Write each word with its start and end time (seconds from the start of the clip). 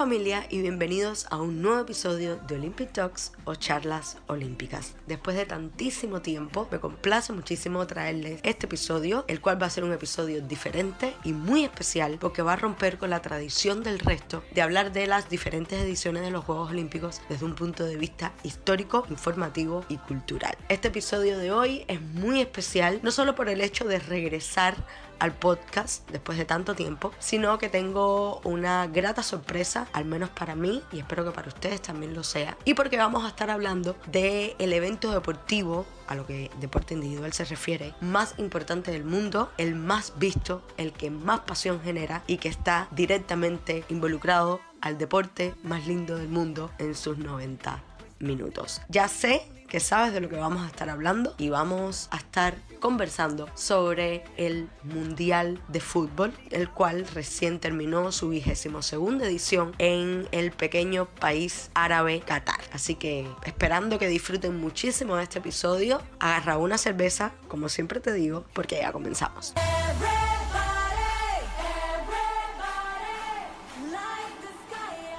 Familia 0.00 0.46
y 0.48 0.62
bienvenidos 0.62 1.26
a 1.28 1.36
un 1.36 1.60
nuevo 1.60 1.80
episodio 1.80 2.36
de 2.48 2.54
Olympic 2.54 2.90
Talks 2.90 3.32
o 3.44 3.54
charlas 3.54 4.16
olímpicas. 4.28 4.94
Después 5.06 5.36
de 5.36 5.44
tantísimo 5.44 6.22
tiempo, 6.22 6.66
me 6.72 6.80
complace 6.80 7.34
muchísimo 7.34 7.86
traerles 7.86 8.40
este 8.42 8.64
episodio, 8.64 9.26
el 9.28 9.42
cual 9.42 9.60
va 9.60 9.66
a 9.66 9.70
ser 9.70 9.84
un 9.84 9.92
episodio 9.92 10.40
diferente 10.40 11.14
y 11.22 11.34
muy 11.34 11.64
especial 11.64 12.16
porque 12.18 12.40
va 12.40 12.54
a 12.54 12.56
romper 12.56 12.96
con 12.96 13.10
la 13.10 13.20
tradición 13.20 13.82
del 13.82 13.98
resto 13.98 14.42
de 14.54 14.62
hablar 14.62 14.90
de 14.92 15.06
las 15.06 15.28
diferentes 15.28 15.78
ediciones 15.78 16.22
de 16.22 16.30
los 16.30 16.46
Juegos 16.46 16.70
Olímpicos 16.70 17.20
desde 17.28 17.44
un 17.44 17.54
punto 17.54 17.84
de 17.84 17.98
vista 17.98 18.32
histórico, 18.42 19.04
informativo 19.10 19.84
y 19.90 19.98
cultural. 19.98 20.56
Este 20.70 20.88
episodio 20.88 21.36
de 21.36 21.52
hoy 21.52 21.84
es 21.88 22.00
muy 22.00 22.40
especial, 22.40 23.00
no 23.02 23.10
solo 23.10 23.34
por 23.34 23.50
el 23.50 23.60
hecho 23.60 23.84
de 23.84 23.98
regresar 23.98 24.76
al 25.20 25.32
podcast 25.32 26.10
después 26.10 26.36
de 26.38 26.44
tanto 26.44 26.74
tiempo, 26.74 27.12
sino 27.18 27.58
que 27.58 27.68
tengo 27.68 28.40
una 28.44 28.86
grata 28.88 29.22
sorpresa, 29.22 29.86
al 29.92 30.04
menos 30.04 30.30
para 30.30 30.56
mí 30.56 30.82
y 30.90 30.98
espero 30.98 31.24
que 31.24 31.30
para 31.30 31.48
ustedes 31.48 31.80
también 31.80 32.14
lo 32.14 32.24
sea. 32.24 32.56
Y 32.64 32.74
porque 32.74 32.96
vamos 32.96 33.24
a 33.24 33.28
estar 33.28 33.50
hablando 33.50 33.96
del 34.10 34.56
el 34.58 34.72
evento 34.72 35.12
deportivo 35.12 35.86
a 36.08 36.16
lo 36.16 36.26
que 36.26 36.50
deporte 36.60 36.94
individual 36.94 37.32
se 37.32 37.44
refiere, 37.44 37.94
más 38.00 38.34
importante 38.38 38.90
del 38.90 39.04
mundo, 39.04 39.52
el 39.58 39.76
más 39.76 40.14
visto, 40.18 40.62
el 40.76 40.92
que 40.92 41.10
más 41.10 41.40
pasión 41.40 41.80
genera 41.82 42.24
y 42.26 42.38
que 42.38 42.48
está 42.48 42.88
directamente 42.90 43.84
involucrado 43.88 44.60
al 44.80 44.98
deporte 44.98 45.54
más 45.62 45.86
lindo 45.86 46.16
del 46.16 46.28
mundo 46.28 46.70
en 46.78 46.94
sus 46.94 47.18
90 47.18 47.89
minutos. 48.20 48.80
Ya 48.88 49.08
sé 49.08 49.42
que 49.70 49.80
sabes 49.80 50.12
de 50.12 50.20
lo 50.20 50.28
que 50.28 50.36
vamos 50.36 50.62
a 50.62 50.66
estar 50.66 50.90
hablando 50.90 51.34
y 51.38 51.48
vamos 51.48 52.08
a 52.10 52.16
estar 52.16 52.56
conversando 52.80 53.48
sobre 53.54 54.24
el 54.36 54.68
Mundial 54.82 55.62
de 55.68 55.80
Fútbol, 55.80 56.32
el 56.50 56.68
cual 56.68 57.06
recién 57.14 57.60
terminó 57.60 58.10
su 58.10 58.30
vigésimo 58.30 58.82
segunda 58.82 59.26
edición 59.26 59.72
en 59.78 60.26
el 60.32 60.50
pequeño 60.50 61.06
país 61.06 61.70
árabe 61.74 62.20
Qatar. 62.20 62.60
Así 62.72 62.96
que 62.96 63.28
esperando 63.44 63.98
que 63.98 64.08
disfruten 64.08 64.60
muchísimo 64.60 65.16
de 65.16 65.22
este 65.22 65.38
episodio, 65.38 66.02
agarra 66.18 66.58
una 66.58 66.76
cerveza, 66.76 67.32
como 67.46 67.68
siempre 67.68 68.00
te 68.00 68.12
digo, 68.12 68.44
porque 68.52 68.78
ya 68.78 68.90
comenzamos. 68.90 69.54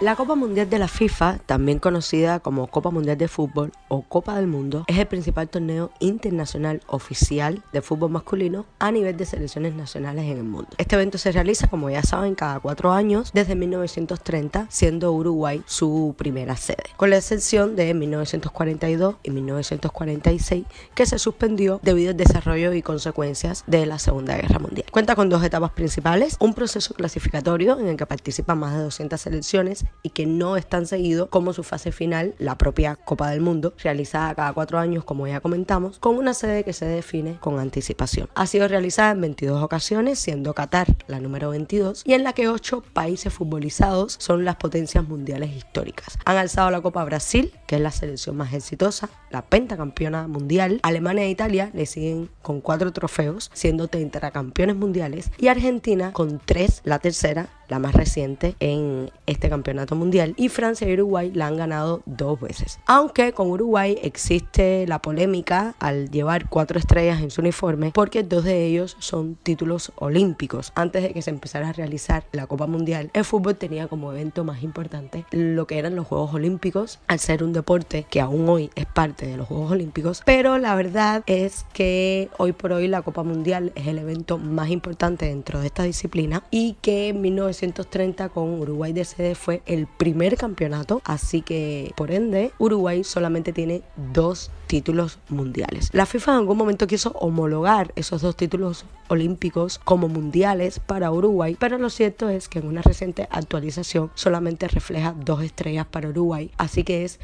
La 0.02 0.16
Copa 0.16 0.34
Mundial 0.34 0.68
de 0.68 0.80
la 0.80 0.88
FIFA, 0.88 1.38
también 1.46 1.78
conocida 1.78 2.40
como 2.40 2.66
Copa 2.66 2.90
Mundial 2.90 3.20
de 3.20 3.28
Fútbol 3.28 3.72
o 3.88 4.02
Copa 4.02 4.36
del 4.36 4.48
Mundo, 4.48 4.84
es 4.88 4.98
el 4.98 5.06
principal 5.06 5.48
torneo 5.48 5.92
internacional 6.00 6.82
oficial 6.88 7.62
de 7.72 7.84
fútbol 7.84 8.10
masculino 8.10 8.66
a 8.80 8.92
nivel 8.92 9.16
de 9.16 9.28
selecciones 9.28 9.76
nacionales 9.76 10.26
en 10.26 10.38
el 10.40 10.44
mundo. 10.44 10.70
Este 10.80 10.96
evento 10.96 11.20
se 11.20 11.32
realiza, 11.32 11.68
como 11.68 11.88
ya 11.92 12.02
saben, 12.02 12.34
cada 12.34 12.60
cuatro 12.60 12.92
años 12.92 13.30
desde 13.36 13.54
1930, 13.54 14.66
siendo 14.72 15.12
Uruguay 15.12 15.62
su 15.68 16.16
primera 16.18 16.56
sede, 16.56 16.82
con 16.98 17.12
la 17.12 17.18
excepción 17.18 17.76
de 17.76 17.94
1942 17.94 19.18
y 19.22 19.30
1946, 19.30 20.66
que 20.96 21.06
se 21.06 21.20
suspendió 21.20 21.80
debido 21.84 22.10
al 22.10 22.18
desarrollo 22.18 22.74
y 22.74 22.82
consecuencias 22.82 23.64
de 23.68 23.86
la 23.86 24.00
Segunda 24.00 24.36
Guerra 24.36 24.58
Mundial. 24.58 24.88
Cuenta 24.90 25.16
con 25.16 25.30
dos 25.30 25.44
etapas 25.44 25.74
principales, 25.74 26.38
un 26.40 26.56
proceso 26.56 26.96
clasificatorio 26.96 27.80
en 27.80 27.88
el 27.88 27.98
que 27.98 28.08
participan 28.08 28.58
más 28.58 28.74
de 28.74 28.82
200 28.82 29.22
selecciones 29.22 29.86
y 30.03 30.09
que 30.09 30.25
no 30.25 30.58
están 30.58 30.88
seguidos 30.88 31.30
como 31.30 31.53
su 31.53 31.64
fase 31.64 31.92
final, 31.92 32.34
la 32.39 32.58
propia 32.58 32.95
Copa 32.95 33.30
del 33.30 33.42
Mundo, 33.42 33.73
realizada 33.84 34.36
cada 34.36 34.53
cuatro 34.53 34.80
años, 34.80 35.03
como 35.03 35.28
ya 35.28 35.39
comentamos, 35.39 36.00
con 36.00 36.17
una 36.17 36.33
sede 36.33 36.64
que 36.64 36.73
se 36.73 36.86
define 36.86 37.38
con 37.39 37.59
anticipación. 37.59 38.30
Ha 38.36 38.48
sido 38.48 38.67
realizada 38.67 39.11
en 39.11 39.21
22 39.21 39.64
ocasiones, 39.64 40.20
siendo 40.20 40.54
Qatar 40.54 40.88
la 41.08 41.20
número 41.20 41.49
22, 41.52 42.04
y 42.05 42.14
en 42.14 42.23
la 42.23 42.33
que 42.33 42.48
ocho 42.48 42.82
países 42.93 43.33
futbolizados 43.33 44.16
son 44.20 44.45
las 44.45 44.55
potencias 44.55 45.08
mundiales 45.08 45.55
históricas. 45.55 46.17
Han 46.26 46.37
alzado 46.37 46.71
la 46.71 46.82
Copa 46.82 47.04
Brasil, 47.04 47.54
que 47.67 47.76
es 47.76 47.82
la 47.82 47.92
selección 47.92 48.37
más 48.37 48.54
exitosa, 48.54 49.10
la 49.30 49.43
pentacampeona 49.43 50.27
mundial. 50.27 50.80
Alemania 50.83 51.23
e 51.23 51.30
Italia 51.30 51.71
le 51.73 51.86
siguen 51.86 52.30
con 52.42 52.61
cuatro 52.61 52.92
trofeos, 52.92 53.49
siendo 53.54 53.87
tetracampeones 53.87 54.76
mundiales, 54.76 55.32
y 55.37 55.48
Argentina 55.48 56.11
con 56.14 56.39
tres, 56.43 56.82
la 56.83 56.99
tercera, 56.99 57.49
la 57.71 57.80
más 57.80 57.95
reciente 57.95 58.55
en 58.59 59.09
este 59.26 59.49
campeonato 59.49 59.95
mundial, 59.95 60.33
y 60.36 60.49
Francia 60.49 60.87
y 60.87 60.93
Uruguay 60.93 61.32
la 61.33 61.48
han 61.48 61.55
ganado 61.55 62.02
dos 62.05 62.39
veces. 62.39 62.80
Aunque 62.86 63.32
con 63.32 63.49
Uruguay 63.49 63.98
existe 64.04 64.86
la 64.87 65.02
polémica 65.02 65.73
al 65.80 66.11
llevar 66.11 66.49
cuatro 66.49 66.77
estrellas 66.77 67.21
en 67.21 67.31
su 67.31 67.39
uniforme, 67.39 67.92
porque 67.93 68.23
dos 68.23 68.43
de 68.43 68.65
ellos 68.65 68.98
son 68.99 69.36
títulos 69.42 69.93
olímpicos. 69.95 70.73
Antes 70.76 71.02
de 71.04 71.14
que 71.14 71.21
se 71.21 71.30
empezara 71.30 71.70
a 71.70 71.73
realizar 71.73 72.26
la 72.33 72.45
Copa 72.45 72.67
Mundial, 72.67 73.10
el 73.14 73.23
fútbol 73.23 73.55
tenía 73.55 73.87
como 73.87 74.11
evento 74.11 74.43
más 74.43 74.64
importante 74.64 75.26
lo 75.31 75.65
que 75.65 75.80
eran 75.80 75.95
los 75.95 76.08
Juegos 76.08 76.33
Olímpicos, 76.33 76.99
al 77.08 77.20
ser 77.20 77.42
un 77.42 77.54
deporte 77.54 78.05
que 78.10 78.20
aún 78.20 78.49
hoy 78.49 78.70
es 78.76 78.86
parte 78.86 79.26
de 79.26 79.37
los 79.37 79.48
Juegos 79.48 79.71
Olímpicos, 79.71 80.23
pero 80.26 80.58
la 80.58 80.76
verdad 80.76 81.23
es 81.26 81.65
que 81.71 82.30
hoy 82.37 82.52
por 82.52 82.73
hoy 82.73 82.89
la 82.89 83.02
Copa 83.02 83.23
Mundial 83.23 83.71
es 83.76 83.87
el 83.87 83.98
evento 83.98 84.37
más 84.37 84.70
importante 84.70 85.27
dentro 85.27 85.61
de 85.61 85.67
esta 85.67 85.83
disciplina 85.83 86.43
y 86.52 86.76
que 86.81 87.08
en 87.08 87.21
1930 87.61 88.30
con 88.30 88.60
Uruguay 88.60 88.94
de 88.94 89.05
sede 89.05 89.36
fue 89.36 89.61
el 89.66 89.88
primer 89.88 90.36
campeonato, 90.38 91.02
así 91.05 91.42
que 91.42 91.94
por 91.95 92.11
ende 92.11 92.52
Uruguay 92.58 93.04
solamente 93.04 93.54
tiene 93.54 93.83
dos 94.14 94.52
títulos 94.67 95.20
mundiales. 95.30 95.89
La 95.94 96.05
FIFA 96.05 96.32
en 96.32 96.38
algún 96.39 96.58
momento 96.58 96.88
quiso 96.88 97.11
homologar 97.11 97.92
esos 97.95 98.22
dos 98.22 98.36
títulos 98.36 98.86
olímpicos 99.10 99.80
como 99.80 100.08
mundiales 100.08 100.80
para 100.80 101.11
Uruguay, 101.11 101.55
pero 101.60 101.77
lo 101.77 101.89
cierto 101.89 102.30
es 102.30 102.48
que 102.48 102.60
en 102.60 102.67
una 102.67 102.82
reciente 102.82 103.27
actualización 103.30 104.10
solamente 104.16 104.67
refleja 104.67 105.14
dos 105.17 105.43
estrellas 105.43 105.86
para 105.86 106.10
Uruguay, 106.10 106.49
así 106.58 106.83
que 106.83 107.04
es 107.04 107.20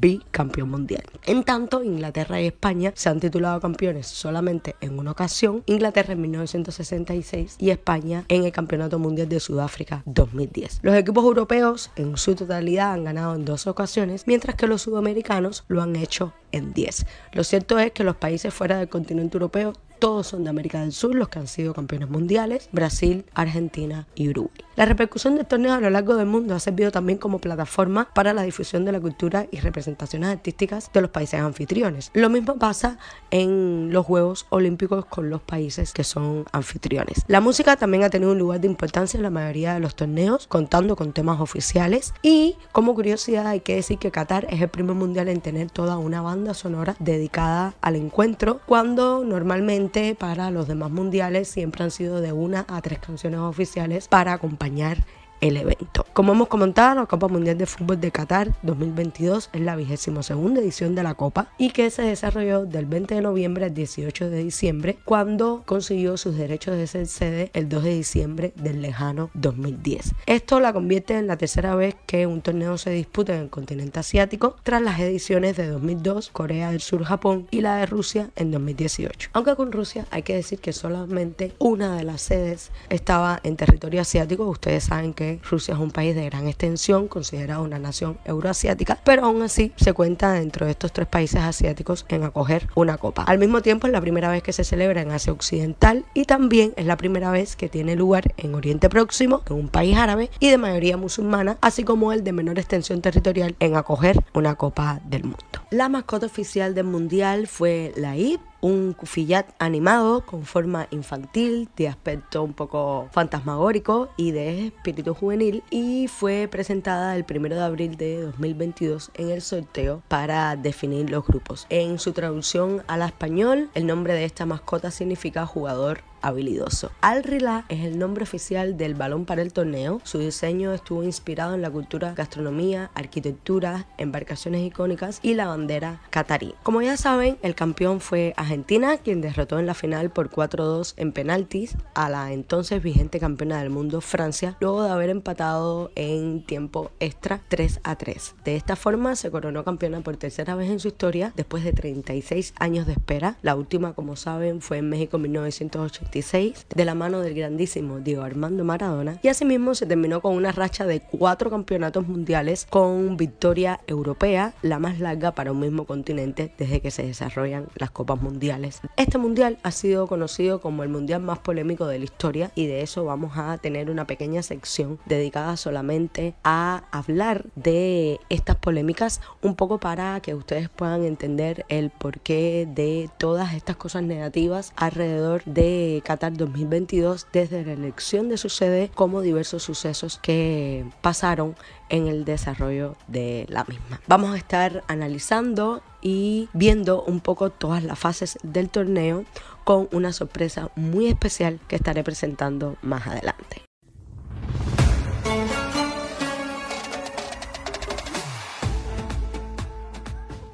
bicampeón 0.00 0.70
mundial. 0.70 1.04
En 1.26 1.44
tanto, 1.44 1.82
Inglaterra 1.82 2.40
y 2.40 2.46
España 2.46 2.92
se 2.94 3.08
han 3.08 3.20
titulado 3.20 3.60
campeones 3.60 4.06
solamente 4.06 4.76
en 4.80 4.98
una 4.98 5.12
ocasión, 5.12 5.62
Inglaterra 5.66 6.12
en 6.12 6.20
1966 6.22 7.56
y 7.58 7.70
España 7.70 8.24
en 8.28 8.44
el 8.44 8.52
Campeonato 8.52 8.98
Mundial 8.98 9.28
de 9.28 9.40
Sudáfrica 9.40 10.02
2010. 10.06 10.80
Los 10.82 10.94
equipos 10.94 11.24
europeos 11.24 11.90
en 11.96 12.16
su 12.16 12.34
totalidad 12.34 12.92
han 12.92 13.04
ganado 13.04 13.34
en 13.34 13.44
dos 13.44 13.66
ocasiones, 13.66 14.24
mientras 14.26 14.56
que 14.56 14.66
los 14.66 14.82
sudamericanos 14.82 15.64
lo 15.68 15.82
han 15.82 15.96
hecho 15.96 16.32
en 16.52 16.72
10. 16.72 17.06
Lo 17.32 17.44
cierto 17.44 17.78
es 17.78 17.92
que 17.92 18.04
los 18.04 18.16
países 18.16 18.52
fuera 18.52 18.78
del 18.78 18.88
continente 18.88 19.36
europeo 19.36 19.72
todos 20.02 20.26
son 20.26 20.42
de 20.42 20.50
América 20.50 20.80
del 20.80 20.90
Sur 20.90 21.14
los 21.14 21.28
que 21.28 21.38
han 21.38 21.46
sido 21.46 21.74
campeones 21.74 22.10
mundiales, 22.10 22.68
Brasil, 22.72 23.24
Argentina 23.34 24.08
y 24.16 24.28
Uruguay. 24.30 24.50
La 24.74 24.84
repercusión 24.84 25.36
del 25.36 25.46
torneo 25.46 25.74
a 25.74 25.80
lo 25.80 25.90
largo 25.90 26.16
del 26.16 26.26
mundo 26.26 26.56
ha 26.56 26.58
servido 26.58 26.90
también 26.90 27.18
como 27.18 27.38
plataforma 27.38 28.08
para 28.12 28.32
la 28.32 28.42
difusión 28.42 28.84
de 28.84 28.90
la 28.90 29.00
cultura 29.00 29.46
y 29.52 29.60
representaciones 29.60 30.30
artísticas 30.30 30.90
de 30.92 31.02
los 31.02 31.10
países 31.10 31.38
anfitriones. 31.38 32.10
Lo 32.14 32.30
mismo 32.30 32.56
pasa 32.58 32.98
en 33.30 33.92
los 33.92 34.04
Juegos 34.04 34.46
Olímpicos 34.48 35.04
con 35.04 35.30
los 35.30 35.40
países 35.40 35.92
que 35.92 36.02
son 36.02 36.46
anfitriones. 36.50 37.22
La 37.28 37.40
música 37.40 37.76
también 37.76 38.02
ha 38.02 38.10
tenido 38.10 38.32
un 38.32 38.38
lugar 38.38 38.60
de 38.60 38.66
importancia 38.66 39.18
en 39.18 39.22
la 39.22 39.30
mayoría 39.30 39.74
de 39.74 39.80
los 39.80 39.94
torneos, 39.94 40.48
contando 40.48 40.96
con 40.96 41.12
temas 41.12 41.40
oficiales 41.40 42.12
y 42.22 42.56
como 42.72 42.96
curiosidad 42.96 43.46
hay 43.46 43.60
que 43.60 43.76
decir 43.76 43.98
que 43.98 44.10
Qatar 44.10 44.48
es 44.50 44.60
el 44.62 44.68
primer 44.68 44.96
mundial 44.96 45.28
en 45.28 45.42
tener 45.42 45.70
toda 45.70 45.98
una 45.98 46.22
banda 46.22 46.54
sonora 46.54 46.96
dedicada 46.98 47.74
al 47.82 47.94
encuentro, 47.94 48.60
cuando 48.66 49.22
normalmente 49.24 49.91
para 50.18 50.50
los 50.50 50.68
demás 50.68 50.90
mundiales 50.90 51.48
siempre 51.48 51.84
han 51.84 51.90
sido 51.90 52.22
de 52.22 52.32
una 52.32 52.64
a 52.66 52.80
tres 52.80 52.98
canciones 52.98 53.40
oficiales 53.40 54.08
para 54.08 54.32
acompañar 54.32 55.04
el 55.42 55.56
evento. 55.56 56.06
Como 56.14 56.32
hemos 56.32 56.48
comentado, 56.48 56.94
la 57.00 57.06
Copa 57.06 57.28
Mundial 57.28 57.58
de 57.58 57.66
Fútbol 57.66 58.00
de 58.00 58.12
Qatar 58.12 58.52
2022 58.62 59.50
es 59.52 59.60
la 59.60 59.76
vigésima 59.76 60.22
segunda 60.22 60.60
edición 60.60 60.94
de 60.94 61.02
la 61.02 61.14
Copa 61.14 61.48
y 61.58 61.70
que 61.70 61.90
se 61.90 62.02
desarrolló 62.02 62.64
del 62.64 62.86
20 62.86 63.16
de 63.16 63.20
noviembre 63.22 63.64
al 63.64 63.74
18 63.74 64.30
de 64.30 64.44
diciembre 64.44 64.98
cuando 65.04 65.64
consiguió 65.66 66.16
sus 66.16 66.36
derechos 66.36 66.76
de 66.76 66.86
ser 66.86 67.08
sede 67.08 67.50
el 67.54 67.68
2 67.68 67.82
de 67.82 67.94
diciembre 67.94 68.52
del 68.56 68.80
lejano 68.80 69.30
2010. 69.34 70.14
Esto 70.26 70.60
la 70.60 70.72
convierte 70.72 71.18
en 71.18 71.26
la 71.26 71.36
tercera 71.36 71.74
vez 71.74 71.96
que 72.06 72.26
un 72.26 72.40
torneo 72.40 72.78
se 72.78 72.90
disputa 72.90 73.34
en 73.34 73.42
el 73.42 73.50
continente 73.50 73.98
asiático 73.98 74.56
tras 74.62 74.80
las 74.80 75.00
ediciones 75.00 75.56
de 75.56 75.66
2002, 75.66 76.30
Corea 76.30 76.70
del 76.70 76.80
Sur, 76.80 77.02
Japón 77.02 77.48
y 77.50 77.62
la 77.62 77.78
de 77.78 77.86
Rusia 77.86 78.30
en 78.36 78.52
2018. 78.52 79.30
Aunque 79.32 79.56
con 79.56 79.72
Rusia 79.72 80.06
hay 80.12 80.22
que 80.22 80.36
decir 80.36 80.60
que 80.60 80.72
solamente 80.72 81.52
una 81.58 81.96
de 81.96 82.04
las 82.04 82.22
sedes 82.22 82.70
estaba 82.90 83.40
en 83.42 83.56
territorio 83.56 84.02
asiático, 84.02 84.44
ustedes 84.44 84.84
saben 84.84 85.14
que 85.14 85.31
Rusia 85.48 85.74
es 85.74 85.80
un 85.80 85.90
país 85.90 86.14
de 86.14 86.24
gran 86.26 86.48
extensión, 86.48 87.08
considerado 87.08 87.62
una 87.62 87.78
nación 87.78 88.18
euroasiática, 88.24 88.98
pero 89.04 89.24
aún 89.24 89.42
así 89.42 89.72
se 89.76 89.92
cuenta 89.92 90.32
dentro 90.32 90.66
de 90.66 90.72
estos 90.72 90.92
tres 90.92 91.08
países 91.08 91.40
asiáticos 91.40 92.04
en 92.08 92.24
acoger 92.24 92.68
una 92.74 92.98
copa. 92.98 93.22
Al 93.22 93.38
mismo 93.38 93.62
tiempo 93.62 93.86
es 93.86 93.92
la 93.92 94.00
primera 94.00 94.30
vez 94.30 94.42
que 94.42 94.52
se 94.52 94.64
celebra 94.64 95.02
en 95.02 95.10
Asia 95.10 95.32
Occidental 95.32 96.04
y 96.14 96.24
también 96.24 96.72
es 96.76 96.86
la 96.86 96.96
primera 96.96 97.30
vez 97.30 97.56
que 97.56 97.68
tiene 97.68 97.96
lugar 97.96 98.34
en 98.36 98.54
Oriente 98.54 98.88
Próximo, 98.88 99.42
en 99.48 99.56
un 99.56 99.68
país 99.68 99.96
árabe 99.96 100.30
y 100.40 100.48
de 100.48 100.58
mayoría 100.58 100.96
musulmana, 100.96 101.58
así 101.60 101.84
como 101.84 102.12
el 102.12 102.24
de 102.24 102.32
menor 102.32 102.58
extensión 102.58 103.00
territorial 103.00 103.56
en 103.60 103.76
acoger 103.76 104.22
una 104.34 104.54
copa 104.54 105.00
del 105.04 105.24
mundo. 105.24 105.38
La 105.70 105.88
mascota 105.88 106.26
oficial 106.26 106.74
del 106.74 106.84
mundial 106.84 107.46
fue 107.46 107.92
la 107.96 108.16
IP 108.16 108.40
un 108.62 108.94
cufillat 108.94 109.50
animado 109.58 110.24
con 110.24 110.44
forma 110.44 110.86
infantil, 110.90 111.68
de 111.76 111.88
aspecto 111.88 112.42
un 112.42 112.54
poco 112.54 113.08
fantasmagórico 113.12 114.08
y 114.16 114.30
de 114.30 114.68
espíritu 114.68 115.14
juvenil 115.14 115.62
y 115.68 116.08
fue 116.08 116.48
presentada 116.50 117.14
el 117.16 117.26
1 117.28 117.48
de 117.50 117.60
abril 117.60 117.96
de 117.96 118.22
2022 118.22 119.10
en 119.14 119.30
el 119.30 119.42
sorteo 119.42 120.02
para 120.08 120.56
definir 120.56 121.10
los 121.10 121.26
grupos. 121.26 121.66
En 121.68 121.98
su 121.98 122.12
traducción 122.12 122.82
al 122.86 123.02
español, 123.02 123.68
el 123.74 123.86
nombre 123.86 124.14
de 124.14 124.24
esta 124.24 124.46
mascota 124.46 124.90
significa 124.90 125.44
jugador 125.44 126.00
habilidoso. 126.22 126.90
Al 127.00 127.24
Rila 127.24 127.64
es 127.68 127.84
el 127.84 127.98
nombre 127.98 128.22
oficial 128.22 128.76
del 128.76 128.94
balón 128.94 129.24
para 129.24 129.42
el 129.42 129.52
torneo. 129.52 130.00
Su 130.04 130.18
diseño 130.18 130.72
estuvo 130.72 131.02
inspirado 131.02 131.54
en 131.54 131.62
la 131.62 131.70
cultura, 131.70 132.14
gastronomía, 132.14 132.90
arquitectura, 132.94 133.86
embarcaciones 133.98 134.62
icónicas 134.62 135.20
y 135.22 135.34
la 135.34 135.46
bandera 135.46 136.00
catarí. 136.10 136.54
Como 136.62 136.82
ya 136.82 136.96
saben, 136.96 137.38
el 137.42 137.54
campeón 137.54 138.00
fue 138.00 138.34
Argentina, 138.36 138.98
quien 138.98 139.20
derrotó 139.20 139.58
en 139.58 139.66
la 139.66 139.74
final 139.74 140.10
por 140.10 140.30
4-2 140.30 140.94
en 140.96 141.12
penaltis 141.12 141.76
a 141.94 142.08
la 142.08 142.32
entonces 142.32 142.82
vigente 142.82 143.18
campeona 143.18 143.58
del 143.60 143.70
mundo 143.70 144.00
Francia, 144.00 144.56
luego 144.60 144.84
de 144.84 144.90
haber 144.90 145.10
empatado 145.10 145.90
en 145.94 146.44
tiempo 146.44 146.90
extra 147.00 147.42
3 147.48 147.80
3. 147.96 148.34
De 148.44 148.56
esta 148.56 148.76
forma 148.76 149.16
se 149.16 149.30
coronó 149.30 149.64
campeona 149.64 150.00
por 150.00 150.16
tercera 150.16 150.54
vez 150.54 150.70
en 150.70 150.80
su 150.80 150.88
historia 150.88 151.32
después 151.36 151.64
de 151.64 151.72
36 151.72 152.54
años 152.58 152.86
de 152.86 152.92
espera. 152.92 153.36
La 153.42 153.54
última, 153.54 153.94
como 153.94 154.16
saben, 154.16 154.60
fue 154.60 154.78
en 154.78 154.88
México 154.88 155.16
en 155.16 155.22
1980 155.22 156.11
de 156.12 156.84
la 156.84 156.94
mano 156.94 157.20
del 157.20 157.32
grandísimo 157.32 158.00
Diego 158.00 158.22
Armando 158.22 158.64
Maradona 158.64 159.18
y 159.22 159.28
asimismo 159.28 159.74
se 159.74 159.86
terminó 159.86 160.20
con 160.20 160.34
una 160.34 160.52
racha 160.52 160.84
de 160.84 161.00
cuatro 161.00 161.48
campeonatos 161.48 162.06
mundiales 162.06 162.66
con 162.68 163.16
victoria 163.16 163.80
europea, 163.86 164.52
la 164.60 164.78
más 164.78 164.98
larga 164.98 165.32
para 165.32 165.52
un 165.52 165.60
mismo 165.60 165.86
continente 165.86 166.52
desde 166.58 166.82
que 166.82 166.90
se 166.90 167.06
desarrollan 167.06 167.68
las 167.76 167.90
copas 167.90 168.20
mundiales. 168.20 168.82
Este 168.96 169.16
mundial 169.16 169.56
ha 169.62 169.70
sido 169.70 170.06
conocido 170.06 170.60
como 170.60 170.82
el 170.82 170.90
mundial 170.90 171.22
más 171.22 171.38
polémico 171.38 171.86
de 171.86 172.00
la 172.00 172.04
historia 172.04 172.50
y 172.54 172.66
de 172.66 172.82
eso 172.82 173.06
vamos 173.06 173.32
a 173.36 173.56
tener 173.56 173.90
una 173.90 174.06
pequeña 174.06 174.42
sección 174.42 174.98
dedicada 175.06 175.56
solamente 175.56 176.34
a 176.44 176.84
hablar 176.90 177.46
de 177.54 178.20
estas 178.28 178.56
polémicas 178.56 179.22
un 179.40 179.56
poco 179.56 179.78
para 179.78 180.20
que 180.20 180.34
ustedes 180.34 180.68
puedan 180.68 181.04
entender 181.04 181.64
el 181.70 181.88
porqué 181.88 182.68
de 182.70 183.08
todas 183.18 183.54
estas 183.54 183.76
cosas 183.76 184.02
negativas 184.02 184.74
alrededor 184.76 185.42
de 185.44 186.01
Qatar 186.02 186.36
2022 186.36 187.26
desde 187.32 187.64
la 187.64 187.72
elección 187.72 188.28
de 188.28 188.36
su 188.36 188.48
sede 188.48 188.90
como 188.94 189.20
diversos 189.20 189.62
sucesos 189.62 190.18
que 190.22 190.84
pasaron 191.00 191.56
en 191.88 192.08
el 192.08 192.24
desarrollo 192.24 192.96
de 193.06 193.46
la 193.48 193.64
misma. 193.64 194.00
Vamos 194.06 194.34
a 194.34 194.36
estar 194.36 194.84
analizando 194.88 195.82
y 196.00 196.48
viendo 196.52 197.02
un 197.02 197.20
poco 197.20 197.50
todas 197.50 197.84
las 197.84 197.98
fases 197.98 198.38
del 198.42 198.68
torneo 198.68 199.24
con 199.64 199.88
una 199.92 200.12
sorpresa 200.12 200.70
muy 200.74 201.06
especial 201.06 201.60
que 201.68 201.76
estaré 201.76 202.02
presentando 202.02 202.76
más 202.82 203.06
adelante. 203.06 203.62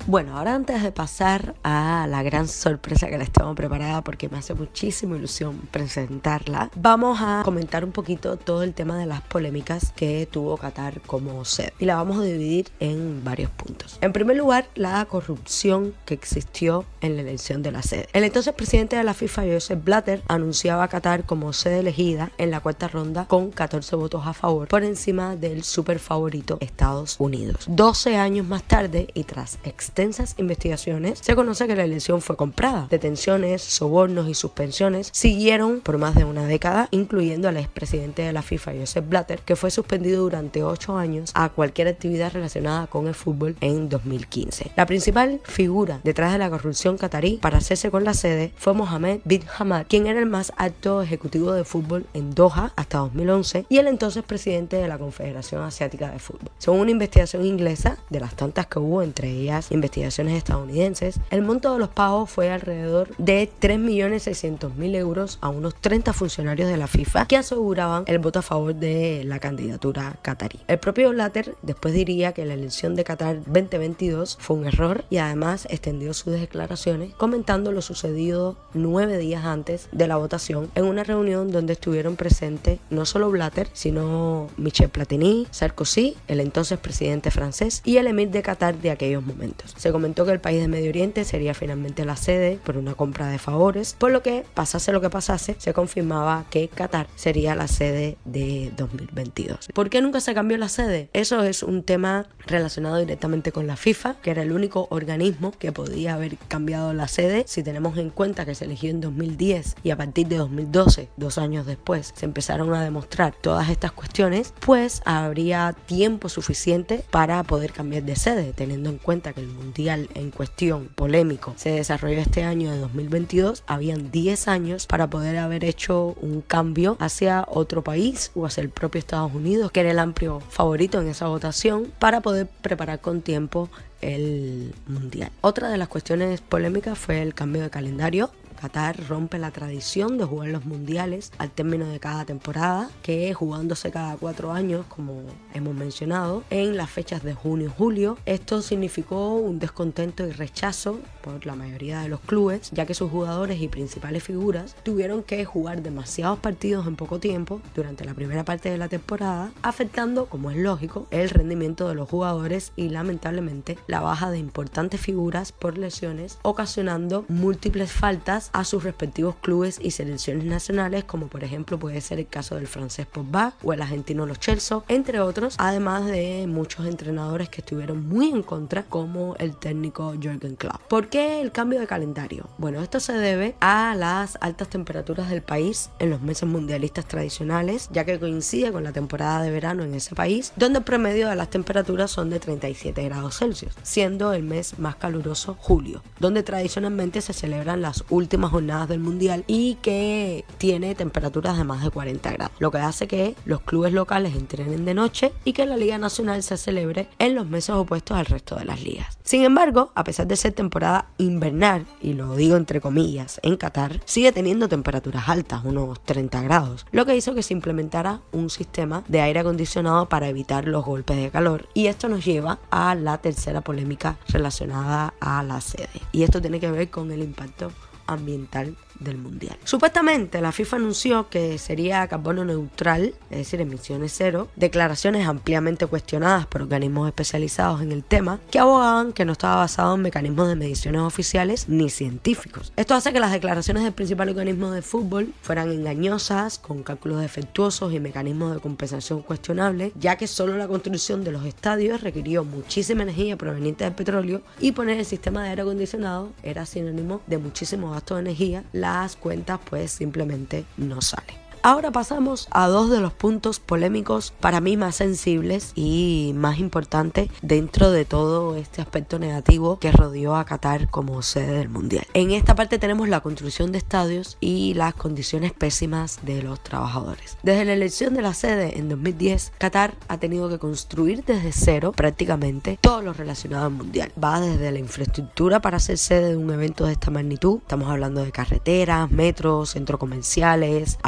Bueno, 0.09 0.39
ahora 0.39 0.55
antes 0.55 0.83
de 0.83 0.91
pasar 0.91 1.55
a 1.63 2.07
la 2.09 2.23
gran 2.23 2.49
sorpresa 2.49 3.09
que 3.11 3.19
les 3.19 3.31
tengo 3.31 3.55
preparada 3.55 4.03
porque 4.03 4.31
me 4.31 4.39
hace 4.39 4.55
muchísima 4.55 5.19
ilusión 5.19 5.59
presentarla, 5.71 6.71
vamos 6.77 7.19
a 7.21 7.43
comentar 7.45 7.85
un 7.85 7.93
poquito 7.93 8.39
todo 8.39 8.63
el 8.63 8.73
tema 8.73 8.97
de 8.97 9.05
las 9.05 9.21
polémicas 9.21 9.93
que 9.95 10.27
tuvo 10.27 10.57
Qatar 10.57 11.03
como 11.03 11.45
sede 11.45 11.75
y 11.79 11.85
la 11.85 11.97
vamos 11.97 12.17
a 12.17 12.23
dividir 12.23 12.71
en 12.81 13.23
varios 13.23 13.51
puntos. 13.51 13.99
En 14.01 14.15
primer 14.15 14.39
lugar, 14.39 14.67
la 14.77 15.05
corrupción 15.05 15.93
que 16.07 16.15
existió 16.15 16.87
en 17.03 17.17
la 17.17 17.21
elección 17.21 17.63
de 17.63 17.73
la 17.73 17.83
sede. 17.83 18.09
El 18.15 18.25
entonces 18.25 18.55
presidente 18.55 18.97
de 18.97 19.05
la 19.05 19.13
FIFA, 19.13 19.43
Joseph 19.43 19.85
Blatter, 19.85 20.23
anunciaba 20.27 20.85
a 20.85 20.89
Qatar 20.89 21.25
como 21.25 21.53
sede 21.53 21.81
elegida 21.81 22.33
en 22.39 22.51
la 22.51 22.61
cuarta 22.61 22.89
ronda 22.89 23.27
con 23.27 23.51
14 23.51 23.95
votos 23.97 24.27
a 24.27 24.33
favor 24.33 24.69
por 24.69 24.85
encima 24.85 25.37
del 25.37 25.65
super 25.65 25.99
favorito 25.99 26.57
Estados 26.63 27.17
Unidos. 27.19 27.67
12 27.69 28.17
años 28.17 28.47
más 28.47 28.63
tarde 28.63 29.09
y 29.13 29.25
tras 29.25 29.59
extensas 29.99 30.37
investigaciones, 30.39 31.19
se 31.21 31.35
conoce 31.35 31.67
que 31.67 31.75
la 31.75 31.83
elección 31.83 32.21
fue 32.21 32.37
comprada. 32.37 32.87
Detenciones, 32.89 33.63
sobornos 33.63 34.29
y 34.29 34.35
suspensiones 34.35 35.11
siguieron 35.13 35.81
por 35.81 35.99
más 35.99 36.15
de 36.15 36.25
una 36.25 36.47
década, 36.47 36.87
incluyendo 36.93 37.49
al 37.49 37.57
expresidente 37.57 38.23
de 38.23 38.33
la 38.33 38.43
FIFA, 38.43 38.75
Joseph 38.79 39.09
Blatter, 39.09 39.41
que 39.41 39.57
fue 39.57 39.73
suspendido 39.73 40.23
durante 40.23 40.63
8 40.63 40.97
años 40.97 41.33
a 41.35 41.49
cualquier 41.49 41.89
actividad 41.89 42.33
relacionada 42.33 42.87
con 42.87 43.09
el 43.09 43.15
fútbol 43.15 43.57
en 43.61 43.89
2015. 43.89 44.71
La 44.77 44.87
principal 44.87 45.41
figura 45.43 45.99
detrás 46.05 46.31
de 46.31 46.39
la 46.39 46.49
corrupción 46.49 46.97
catarí 46.97 47.39
para 47.43 47.59
hacerse 47.59 47.91
con 47.91 48.05
la 48.05 48.15
sede 48.15 48.53
fue 48.57 48.75
Mohamed 48.75 49.19
bin 49.25 49.43
Hamad, 49.59 49.87
quien 49.89 50.07
era 50.07 50.21
el 50.21 50.27
más 50.27 50.53
alto 50.57 51.03
ejecutivo 51.03 51.51
de 51.51 51.65
fútbol 51.65 52.07
en 52.15 52.37
Doha 52.37 52.73
hasta 52.77 52.99
2011 52.99 53.67
y 53.69 53.79
el 53.79 53.89
entonces 53.89 54.23
presidente 54.23 54.77
de 54.77 54.87
la 54.87 54.97
Confederación 54.97 55.63
Asiática 55.63 56.13
de 56.13 56.21
Fútbol. 56.21 56.53
Según 56.59 56.81
una 56.81 56.93
investigación 56.93 57.45
inglesa, 57.45 57.99
de 58.11 58.21
las 58.21 58.37
tantas 58.37 58.69
que 58.69 58.79
hubo, 58.79 59.03
entre 59.03 59.29
ellas 59.29 59.73
investigaciones 59.73 59.88
investigaciones 59.89 60.37
estadounidenses, 60.37 61.19
el 61.31 61.43
monto 61.43 61.73
de 61.73 61.79
los 61.79 61.89
pagos 61.89 62.31
fue 62.31 62.51
alrededor 62.51 63.09
de 63.17 63.51
3.600.000 63.61 64.95
euros 64.97 65.39
a 65.41 65.49
unos 65.49 65.75
30 65.77 66.13
funcionarios 66.13 66.69
de 66.69 66.77
la 66.77 66.87
FIFA 66.87 67.27
que 67.27 67.39
aseguraban 67.39 68.05
el 68.07 68.19
voto 68.19 68.39
a 68.39 68.43
favor 68.43 68.75
de 68.75 69.23
la 69.25 69.39
candidatura 69.39 70.19
qatarí. 70.21 70.61
El 70.67 70.79
propio 70.79 71.11
Blatter 71.11 71.55
después 71.63 71.95
diría 71.95 72.33
que 72.33 72.45
la 72.45 72.53
elección 72.53 72.97
de 72.97 73.05
Qatar 73.05 73.37
2022 73.47 74.37
fue 74.39 74.57
un 74.57 74.67
error 74.67 75.05
y 75.09 75.17
además 75.17 75.67
extendió 75.71 76.13
sus 76.13 76.35
declaraciones 76.35 77.15
comentando 77.15 77.73
lo 77.73 77.81
sucedido 77.81 78.57
nueve 78.75 79.17
días 79.17 79.47
antes 79.47 79.89
de 79.93 80.07
la 80.07 80.19
votación 80.19 80.71
en 80.75 80.85
una 80.85 81.03
reunión 81.03 81.51
donde 81.51 81.73
estuvieron 81.73 82.17
presentes 82.17 82.79
no 82.91 83.07
solo 83.07 83.31
Blatter, 83.31 83.69
sino 83.73 84.49
Michel 84.59 84.91
Platini, 84.91 85.47
Sarkozy, 85.51 86.17
el 86.29 86.41
entonces 86.41 86.79
presidente 86.79 87.31
francés 87.31 87.81
y 87.87 87.97
el 87.97 88.07
emir 88.07 88.31
de 88.31 88.43
Qatar 88.43 88.77
de 88.77 88.91
aquellos 88.91 89.25
momentos. 89.25 89.75
Se 89.79 89.93
comentó 89.93 90.27
que 90.27 90.33
el 90.33 90.41
país 90.41 90.61
de 90.61 90.67
Medio 90.67 90.91
Oriente 90.91 91.25
sería 91.25 91.55
finalmente 91.55 92.05
la 92.05 92.17
sede 92.17 92.59
por 92.65 92.77
una 92.77 92.95
compra 92.95 93.29
de 93.29 93.39
favores, 93.39 93.95
por 93.97 94.11
lo 94.11 94.25
que 94.25 94.45
pasase 94.55 94.91
lo 94.91 95.01
que 95.01 95.09
pasase, 95.09 95.55
se 95.59 95.73
confirmaba 95.73 96.47
que 96.51 96.67
Qatar 96.67 97.07
sería 97.15 97.55
la 97.55 97.69
sede 97.69 98.19
de 98.25 98.73
2022. 98.77 99.69
¿Por 99.73 99.89
qué 99.89 100.03
nunca 100.03 100.19
se 100.19 100.35
cambió 100.35 100.59
la 100.59 100.69
sede? 100.69 101.11
Eso 101.13 101.45
es 101.45 101.63
un 101.63 101.85
tema 101.85 102.27
relacionado 102.47 102.97
directamente 102.97 103.53
con 103.53 103.69
la 103.69 103.77
FIFA, 103.77 104.17
que 104.21 104.33
era 104.33 104.43
el 104.43 104.51
único 104.51 104.89
organismo 104.91 105.53
que 105.53 105.71
podía 105.71 106.15
haber 106.15 106.37
cambiado 106.49 106.93
la 106.93 107.07
sede 107.07 107.45
si 107.47 107.63
tenemos 107.63 107.97
en 107.99 108.11
cuenta 108.11 108.45
que 108.45 108.57
se 108.57 108.65
eligió 108.65 108.91
en 108.91 109.01
2010 109.01 109.77
y 109.85 109.91
a 109.91 109.97
partir 109.97 110.27
de 110.27 110.39
2012, 110.39 111.09
dos 111.17 111.39
años 111.39 111.67
después, 111.67 112.13
se 112.17 112.25
empezaron 112.25 112.75
a 112.75 112.83
demostrar 112.83 113.33
todas 113.41 113.71
estas 113.71 113.93
cuestiones, 113.93 114.53
pues 114.59 115.03
habría 115.05 115.73
tiempo 115.87 116.29
suficiente 116.29 117.05
para 117.11 117.45
poder 117.45 117.73
cambiar 117.73 118.03
de 118.03 118.17
sede, 118.17 118.53
teniendo 118.53 118.91
en 118.91 118.99
cuenta 118.99 119.33
que 119.33 119.41
el 119.41 119.47
mundo 119.47 119.68
mundial 119.69 120.09
en 120.15 120.31
cuestión, 120.31 120.89
polémico, 120.95 121.53
se 121.57 121.71
desarrolló 121.71 122.21
este 122.21 122.43
año 122.43 122.71
de 122.71 122.79
2022, 122.79 123.65
habían 123.67 124.11
10 124.11 124.49
años 124.49 124.87
para 124.87 125.11
poder 125.11 125.37
haber 125.37 125.63
hecho 125.63 126.17
un 126.23 126.41
cambio 126.41 126.97
hacia 127.01 127.45
otro 127.47 127.85
país 127.85 128.31
o 128.35 128.47
hacia 128.47 128.63
el 128.63 128.71
propio 128.71 128.99
Estados 128.99 129.35
Unidos, 129.35 129.71
que 129.71 129.81
era 129.81 129.91
el 129.91 129.99
amplio 129.99 130.41
favorito 130.49 131.03
en 131.03 131.09
esa 131.09 131.27
votación, 131.27 131.93
para 131.99 132.23
poder 132.23 132.49
preparar 132.63 133.01
con 133.01 133.21
tiempo 133.21 133.69
el 134.01 134.75
mundial. 134.87 135.33
Otra 135.43 135.69
de 135.69 135.77
las 135.77 135.89
cuestiones 135.89 136.41
polémicas 136.41 136.99
fue 136.99 137.21
el 137.21 137.35
cambio 137.35 137.61
de 137.61 137.69
calendario 137.69 138.31
Qatar 138.59 138.97
rompe 139.09 139.39
la 139.39 139.51
tradición 139.51 140.19
de 140.19 140.25
jugar 140.25 140.49
los 140.49 140.65
mundiales 140.65 141.33
al 141.39 141.51
término 141.51 141.87
de 141.87 142.01
cada 142.01 142.25
temporada, 142.25 142.91
que 143.03 143.33
jugándose 143.33 143.91
cada 143.91 144.17
cuatro 144.17 144.53
años, 144.53 144.85
como 144.89 145.23
hemos 145.55 145.75
mencionado, 145.75 146.43
en 146.51 146.77
las 146.77 146.91
fechas 146.91 147.23
de 147.23 147.35
junio 147.35 147.69
y 147.69 147.77
julio. 147.77 148.19
Esto 148.27 148.61
significó 148.61 149.37
un 149.37 149.59
descontento 149.59 150.27
y 150.27 150.33
rechazo 150.33 150.99
por 151.23 151.47
la 151.47 151.55
mayoría 151.55 152.01
de 152.01 152.09
los 152.09 152.21
clubes, 152.21 152.71
ya 152.73 152.87
que 152.87 152.95
sus 152.95 153.11
jugadores 153.11 153.61
y 153.61 153.69
principales 153.69 154.23
figuras 154.25 154.75
tuvieron 154.83 155.23
que 155.23 155.45
jugar 155.45 155.83
demasiados 155.83 156.39
partidos 156.39 156.87
en 156.87 156.97
poco 156.97 157.21
tiempo 157.21 157.61
durante 157.75 158.05
la 158.05 158.15
primera 158.15 158.45
parte 158.45 158.71
de 158.71 158.79
la 158.79 158.89
temporada, 158.89 159.53
afectando, 159.63 160.27
como 160.27 160.51
es 160.51 160.57
lógico, 160.57 161.07
el 161.11 161.31
rendimiento 161.31 161.89
de 161.89 161.95
los 161.95 162.09
jugadores 162.09 162.73
y 162.77 162.89
lamentablemente 162.89 163.79
la 163.87 164.01
baja 164.01 164.31
de 164.31 164.39
importantes 164.39 165.01
figuras 165.01 165.53
por 165.53 165.79
lesiones, 165.79 166.39
ocasionando 166.43 167.25
múltiples 167.29 167.93
faltas 167.93 168.48
a 168.53 168.65
sus 168.65 168.85
respectivos 168.85 169.37
clubes 169.37 169.79
y 169.83 169.91
selecciones 169.91 170.45
nacionales, 170.45 171.05
como 171.05 171.29
por 171.29 171.45
ejemplo 171.45 171.79
puede 171.79 172.01
ser 172.01 172.19
el 172.19 172.27
caso 172.27 172.57
del 172.57 172.67
francés 172.67 173.07
Pogba 173.07 173.55
o 173.63 173.73
el 173.73 173.83
argentino 173.83 174.27
Los 174.27 174.41
Chelsea, 174.41 174.81
entre 174.89 175.21
otros, 175.21 175.55
además 175.59 176.07
de 176.07 176.47
muchos 176.49 176.87
entrenadores 176.87 177.49
que 177.49 177.61
estuvieron 177.61 178.09
muy 178.09 178.31
en 178.31 178.43
contra, 178.43 178.85
como 178.85 179.37
el 179.37 179.57
técnico 179.57 180.15
Jürgen 180.21 180.57
Klopp. 180.57 180.83
¿Por 180.89 181.09
qué 181.09 181.41
el 181.41 181.53
cambio 181.53 181.81
de 181.81 181.87
calendario? 181.87 182.49
Bueno, 182.59 182.83
esto 182.83 183.01
se 183.01 183.13
debe 183.13 183.55
a 183.61 183.95
las 183.97 184.39
altas 184.41 184.69
temperaturas 184.69 185.31
del 185.31 185.43
país 185.43 185.91
en 185.99 186.11
los 186.11 186.21
meses 186.23 186.49
mundialistas 186.49 187.07
tradicionales, 187.07 187.89
ya 187.93 188.05
que 188.05 188.19
coincide 188.19 188.73
con 188.73 188.85
la 188.85 188.93
temporada 188.93 189.43
de 189.43 189.51
verano 189.51 189.83
en 189.83 189.95
ese 189.95 190.15
país, 190.15 190.53
donde 190.57 190.79
el 190.81 190.85
promedio 190.85 191.29
de 191.29 191.37
las 191.37 191.51
temperaturas 191.51 192.11
son 192.11 192.31
de 192.31 192.41
37 192.41 193.03
grados 193.05 193.39
Celsius, 193.39 193.75
siendo 193.83 194.33
el 194.33 194.43
mes 194.43 194.79
más 194.79 194.97
caluroso 194.97 195.57
julio, 195.59 196.03
donde 196.19 196.43
tradicionalmente 196.43 197.21
se 197.21 197.33
celebran 197.33 197.83
las 197.83 198.05
últimas 198.11 198.38
jornadas 198.47 198.89
del 198.89 199.01
mundial 199.01 199.45
y 199.47 199.75
que 199.83 200.45
tiene 200.59 200.95
temperaturas 200.95 201.59
de 201.59 201.65
más 201.65 201.83
de 201.83 201.91
40 201.91 202.33
grados, 202.33 202.57
lo 202.59 202.71
que 202.71 202.79
hace 202.79 203.09
que 203.09 203.35
los 203.45 203.61
clubes 203.61 203.93
locales 203.93 204.37
entrenen 204.37 204.85
de 204.85 204.95
noche 204.95 205.33
y 205.45 205.53
que 205.53 205.67
la 205.67 205.77
Liga 205.77 205.99
Nacional 205.99 206.43
se 206.43 206.57
celebre 206.57 207.09
en 207.19 207.35
los 207.35 207.49
meses 207.49 207.71
opuestos 207.71 208.17
al 208.17 208.27
resto 208.27 208.57
de 208.57 208.65
las 208.65 208.83
ligas. 208.83 209.19
Sin 209.25 209.43
embargo, 209.43 209.91
a 209.95 210.05
pesar 210.05 210.27
de 210.27 210.37
ser 210.37 210.53
temporada 210.53 211.07
invernal, 211.19 211.87
y 212.01 212.15
lo 212.15 212.35
digo 212.37 212.57
entre 212.57 212.81
comillas, 212.81 213.41
en 213.43 213.57
Qatar, 213.57 214.01
sigue 214.05 214.33
teniendo 214.33 214.69
temperaturas 214.69 215.29
altas, 215.29 215.65
unos 215.65 216.03
30 216.05 216.41
grados, 216.43 216.87
lo 216.93 217.05
que 217.05 217.17
hizo 217.17 217.35
que 217.35 217.43
se 217.43 217.53
implementara 217.53 218.21
un 218.33 218.51
sistema 218.51 219.05
de 219.09 219.21
aire 219.21 219.41
acondicionado 219.41 220.09
para 220.09 220.29
evitar 220.29 220.67
los 220.67 220.85
golpes 220.85 221.17
de 221.17 221.31
calor. 221.31 221.69
Y 221.75 221.87
esto 221.87 222.09
nos 222.09 222.25
lleva 222.25 222.59
a 222.71 222.95
la 222.95 223.19
tercera 223.19 223.61
polémica 223.61 224.19
relacionada 224.29 225.15
a 225.21 225.43
la 225.43 225.61
sede. 225.61 225.89
Y 226.13 226.23
esto 226.23 226.41
tiene 226.41 226.61
que 226.61 226.71
ver 226.71 226.91
con 226.91 227.11
el 227.11 227.23
impacto 227.23 227.71
ambiental 228.09 228.75
del 228.99 229.19
mundial. 229.19 229.57
Supuestamente 229.65 230.41
la 230.41 230.53
FIFA 230.53 230.77
anunció 230.77 231.29
que 231.29 231.59
sería 231.59 232.07
carbono 232.09 232.45
neutral, 232.45 233.15
es 233.31 233.39
decir, 233.39 233.61
emisiones 233.61 234.13
cero, 234.17 234.49
declaraciones 234.57 235.27
ampliamente 235.27 235.87
cuestionadas 235.87 236.47
por 236.47 236.63
organismos 236.63 237.07
especializados 237.07 237.81
en 237.83 237.93
el 237.93 238.03
tema 238.03 238.41
que 238.51 238.59
abogaban 238.59 239.13
que 239.13 239.25
no 239.25 239.33
estaba 239.33 239.57
basado 239.57 239.95
en 239.95 240.03
mecanismos 240.03 240.49
de 240.49 240.57
mediciones 240.57 241.03
oficiales 241.03 241.69
ni 241.69 241.91
científicos. 241.91 242.73
Esto 242.77 242.95
hace 242.95 243.13
que 243.13 243.21
las 243.21 243.33
declaraciones 243.33 243.85
del 243.85 243.93
principal 243.93 244.31
organismo 244.31 244.71
de 244.71 244.83
fútbol 244.83 245.33
fueran 245.43 245.71
engañosas, 245.71 246.59
con 246.59 246.83
cálculos 246.83 247.21
defectuosos 247.21 247.93
y 247.93 248.01
mecanismos 248.01 248.55
de 248.55 248.61
compensación 248.61 249.23
cuestionables, 249.23 249.93
ya 249.99 250.17
que 250.17 250.27
solo 250.27 250.57
la 250.57 250.67
construcción 250.67 251.23
de 251.23 251.33
los 251.33 251.45
estadios 251.45 252.01
requirió 252.01 252.45
muchísima 252.45 253.03
energía 253.03 253.37
proveniente 253.37 253.85
del 253.85 253.95
petróleo 253.95 254.43
y 254.59 254.73
poner 254.73 254.99
el 254.99 255.05
sistema 255.05 255.43
de 255.43 255.51
aire 255.51 255.63
acondicionado 255.63 256.31
era 256.43 256.67
sinónimo 256.67 257.21
de 257.27 257.39
muchísimo 257.39 257.95
de 258.15 258.21
energía, 258.21 258.65
las 258.73 259.17
cuentas 259.17 259.61
pues 259.69 259.93
simplemente 259.93 260.65
no 260.77 261.01
salen. 261.01 261.48
Ahora 261.63 261.91
pasamos 261.91 262.49
a 262.51 262.69
dos 262.69 262.89
de 262.91 263.01
los 263.01 263.13
puntos 263.13 263.59
polémicos 263.59 264.33
para 264.41 264.61
mí 264.61 264.77
más 264.77 264.97
sensibles 264.97 265.73
y 265.75 266.33
más 266.37 266.59
importantes 266.59 267.31
dentro 267.43 267.91
de 267.91 268.05
todo 268.05 268.57
este 268.57 268.81
aspecto 268.81 269.19
negativo 269.19 269.79
que 269.79 269.91
rodeó 269.91 270.37
a 270.37 270.45
Qatar 270.45 270.89
como 270.89 271.21
sede 271.23 271.59
del 271.59 271.69
Mundial. 271.69 272.07
En 272.15 272.31
esta 272.31 272.55
parte 272.55 272.79
tenemos 272.79 273.09
la 273.09 273.21
construcción 273.21 273.73
de 273.73 273.79
estadios 273.79 274.37
y 274.41 274.75
las 274.75 274.95
condiciones 274.95 275.53
pésimas 275.53 276.21
de 276.23 276.43
los 276.43 276.63
trabajadores. 276.63 277.37
Desde 277.43 277.65
la 277.65 277.73
elección 277.73 278.15
de 278.15 278.23
la 278.23 278.35
sede 278.35 278.79
en 278.79 278.89
2010, 278.89 279.53
Qatar 279.59 279.95
ha 280.07 280.19
tenido 280.19 280.49
que 280.49 280.59
construir 280.59 281.25
desde 281.25 281.53
cero 281.53 281.93
prácticamente 281.93 282.79
todo 282.81 283.03
lo 283.03 283.13
relacionado 283.13 283.67
al 283.67 283.73
Mundial. 283.73 284.13
Va 284.23 284.41
desde 284.41 284.71
la 284.71 284.79
infraestructura 284.79 285.61
para 285.61 285.81
ser 285.81 285.99
sede 285.99 286.31
de 286.31 286.37
un 286.37 286.53
evento 286.53 286.87
de 286.87 286.93
esta 286.93 287.11
magnitud, 287.11 287.59
estamos 287.59 287.91
hablando 287.91 288.25
de 288.25 288.33
carreteras, 288.33 289.11
metros, 289.11 289.71
centros 289.71 289.99
comerciales, 289.99 290.99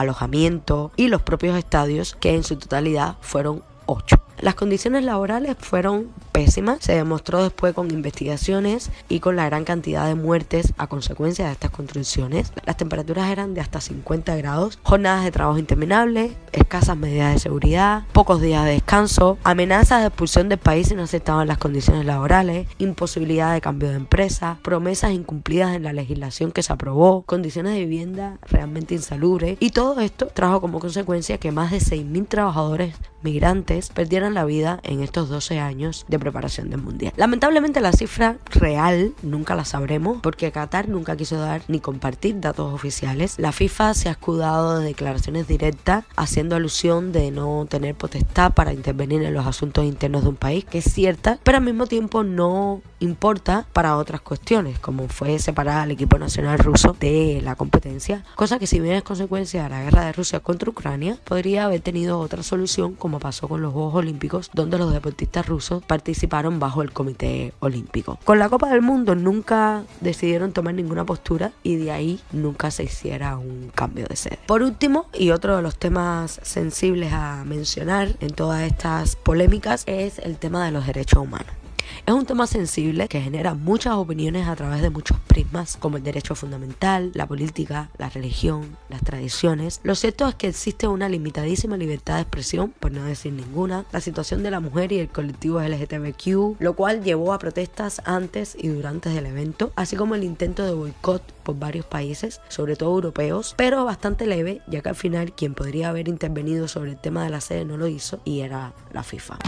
y 0.96 1.08
los 1.08 1.22
propios 1.22 1.56
estadios, 1.56 2.16
que 2.18 2.34
en 2.34 2.44
su 2.44 2.56
totalidad 2.56 3.16
fueron 3.20 3.62
8. 3.86 4.29
Las 4.40 4.54
condiciones 4.54 5.04
laborales 5.04 5.54
fueron 5.58 6.08
pésimas, 6.32 6.78
se 6.80 6.94
demostró 6.94 7.42
después 7.42 7.74
con 7.74 7.90
investigaciones 7.90 8.90
y 9.10 9.20
con 9.20 9.36
la 9.36 9.44
gran 9.44 9.64
cantidad 9.64 10.06
de 10.06 10.14
muertes 10.14 10.72
a 10.78 10.86
consecuencia 10.86 11.44
de 11.44 11.52
estas 11.52 11.70
construcciones. 11.70 12.50
Las 12.64 12.78
temperaturas 12.78 13.30
eran 13.30 13.52
de 13.52 13.60
hasta 13.60 13.82
50 13.82 14.34
grados, 14.36 14.78
jornadas 14.82 15.24
de 15.24 15.30
trabajo 15.30 15.58
interminables, 15.58 16.32
escasas 16.52 16.96
medidas 16.96 17.34
de 17.34 17.38
seguridad, 17.38 18.04
pocos 18.12 18.40
días 18.40 18.64
de 18.64 18.72
descanso, 18.72 19.36
amenazas 19.44 20.00
de 20.00 20.06
expulsión 20.06 20.48
del 20.48 20.58
país 20.58 20.88
si 20.88 20.94
no 20.94 21.02
aceptaban 21.02 21.46
las 21.46 21.58
condiciones 21.58 22.06
laborales, 22.06 22.66
imposibilidad 22.78 23.52
de 23.52 23.60
cambio 23.60 23.90
de 23.90 23.96
empresa, 23.96 24.56
promesas 24.62 25.12
incumplidas 25.12 25.76
en 25.76 25.82
la 25.82 25.92
legislación 25.92 26.50
que 26.50 26.62
se 26.62 26.72
aprobó, 26.72 27.24
condiciones 27.24 27.74
de 27.74 27.80
vivienda 27.80 28.38
realmente 28.48 28.94
insalubres 28.94 29.58
y 29.60 29.72
todo 29.72 30.00
esto 30.00 30.28
trajo 30.28 30.62
como 30.62 30.80
consecuencia 30.80 31.36
que 31.36 31.52
más 31.52 31.70
de 31.72 31.78
6.000 31.78 32.26
trabajadores 32.26 32.94
migrantes 33.22 33.90
perdieran 33.90 34.34
la 34.34 34.44
vida 34.44 34.80
en 34.82 35.02
estos 35.02 35.28
12 35.28 35.58
años 35.58 36.04
de 36.08 36.18
preparación 36.18 36.70
del 36.70 36.82
Mundial. 36.82 37.12
Lamentablemente 37.16 37.80
la 37.80 37.92
cifra 37.92 38.36
real 38.50 39.12
nunca 39.22 39.54
la 39.54 39.64
sabremos 39.64 40.20
porque 40.22 40.52
Qatar 40.52 40.88
nunca 40.88 41.16
quiso 41.16 41.38
dar 41.38 41.62
ni 41.68 41.80
compartir 41.80 42.40
datos 42.40 42.72
oficiales. 42.72 43.34
La 43.38 43.52
FIFA 43.52 43.94
se 43.94 44.08
ha 44.08 44.12
escudado 44.12 44.78
de 44.78 44.86
declaraciones 44.86 45.48
directas 45.48 46.04
haciendo 46.16 46.56
alusión 46.56 47.12
de 47.12 47.30
no 47.30 47.66
tener 47.68 47.94
potestad 47.94 48.52
para 48.52 48.72
intervenir 48.72 49.22
en 49.22 49.34
los 49.34 49.46
asuntos 49.46 49.84
internos 49.84 50.22
de 50.22 50.28
un 50.28 50.36
país, 50.36 50.64
que 50.64 50.78
es 50.78 50.92
cierta, 50.92 51.38
pero 51.42 51.58
al 51.58 51.64
mismo 51.64 51.86
tiempo 51.86 52.22
no 52.22 52.82
importa 53.00 53.66
para 53.72 53.96
otras 53.96 54.20
cuestiones, 54.20 54.78
como 54.78 55.08
fue 55.08 55.38
separar 55.38 55.78
al 55.78 55.90
equipo 55.90 56.18
nacional 56.18 56.58
ruso 56.58 56.94
de 56.98 57.40
la 57.42 57.56
competencia, 57.56 58.24
cosa 58.36 58.58
que 58.58 58.66
si 58.66 58.78
bien 58.78 58.94
es 58.94 59.02
consecuencia 59.02 59.64
de 59.64 59.70
la 59.70 59.82
guerra 59.82 60.04
de 60.04 60.12
Rusia 60.12 60.40
contra 60.40 60.70
Ucrania, 60.70 61.16
podría 61.24 61.64
haber 61.64 61.80
tenido 61.80 62.18
otra 62.18 62.42
solución 62.42 62.94
como 62.94 63.09
pasó 63.18 63.48
con 63.48 63.62
los 63.62 63.72
Juegos 63.72 63.94
Olímpicos, 63.94 64.50
donde 64.52 64.78
los 64.78 64.92
deportistas 64.92 65.46
rusos 65.46 65.82
participaron 65.82 66.60
bajo 66.60 66.82
el 66.82 66.92
Comité 66.92 67.52
Olímpico. 67.60 68.18
Con 68.24 68.38
la 68.38 68.48
Copa 68.48 68.70
del 68.70 68.82
Mundo 68.82 69.14
nunca 69.14 69.82
decidieron 70.00 70.52
tomar 70.52 70.74
ninguna 70.74 71.04
postura 71.04 71.52
y 71.62 71.76
de 71.76 71.90
ahí 71.92 72.20
nunca 72.32 72.70
se 72.70 72.84
hiciera 72.84 73.36
un 73.36 73.70
cambio 73.74 74.06
de 74.06 74.16
sede. 74.16 74.38
Por 74.46 74.62
último, 74.62 75.06
y 75.12 75.30
otro 75.30 75.56
de 75.56 75.62
los 75.62 75.76
temas 75.76 76.40
sensibles 76.42 77.12
a 77.12 77.44
mencionar 77.44 78.16
en 78.20 78.30
todas 78.30 78.62
estas 78.62 79.16
polémicas 79.16 79.84
es 79.86 80.18
el 80.18 80.36
tema 80.36 80.64
de 80.64 80.72
los 80.72 80.86
derechos 80.86 81.22
humanos. 81.22 81.59
Es 82.06 82.14
un 82.14 82.26
tema 82.26 82.46
sensible 82.46 83.08
que 83.08 83.20
genera 83.20 83.54
muchas 83.54 83.94
opiniones 83.94 84.48
a 84.48 84.56
través 84.56 84.82
de 84.82 84.90
muchos 84.90 85.18
prismas, 85.20 85.76
como 85.76 85.96
el 85.96 86.02
derecho 86.02 86.34
fundamental, 86.34 87.10
la 87.14 87.26
política, 87.26 87.90
la 87.98 88.08
religión, 88.08 88.76
las 88.88 89.02
tradiciones. 89.02 89.80
Lo 89.82 89.94
cierto 89.94 90.26
es 90.28 90.34
que 90.34 90.48
existe 90.48 90.88
una 90.88 91.08
limitadísima 91.08 91.76
libertad 91.76 92.16
de 92.16 92.22
expresión, 92.22 92.72
por 92.80 92.92
no 92.92 93.04
decir 93.04 93.32
ninguna, 93.32 93.84
la 93.92 94.00
situación 94.00 94.42
de 94.42 94.50
la 94.50 94.60
mujer 94.60 94.92
y 94.92 94.98
el 94.98 95.08
colectivo 95.08 95.60
LGTBQ, 95.60 96.60
lo 96.60 96.74
cual 96.74 97.02
llevó 97.02 97.32
a 97.32 97.38
protestas 97.38 98.02
antes 98.04 98.56
y 98.58 98.68
durante 98.68 99.16
el 99.16 99.26
evento, 99.26 99.72
así 99.76 99.96
como 99.96 100.14
el 100.14 100.24
intento 100.24 100.64
de 100.64 100.72
boicot 100.72 101.22
por 101.42 101.58
varios 101.58 101.86
países, 101.86 102.40
sobre 102.48 102.76
todo 102.76 102.90
europeos, 102.90 103.54
pero 103.56 103.84
bastante 103.84 104.26
leve, 104.26 104.62
ya 104.66 104.80
que 104.82 104.88
al 104.88 104.94
final 104.96 105.32
quien 105.32 105.54
podría 105.54 105.88
haber 105.88 106.08
intervenido 106.08 106.68
sobre 106.68 106.90
el 106.90 107.00
tema 107.00 107.24
de 107.24 107.30
la 107.30 107.40
sede 107.40 107.64
no 107.64 107.76
lo 107.76 107.86
hizo 107.86 108.20
y 108.24 108.40
era 108.40 108.72
la 108.92 109.02
FIFA. 109.02 109.38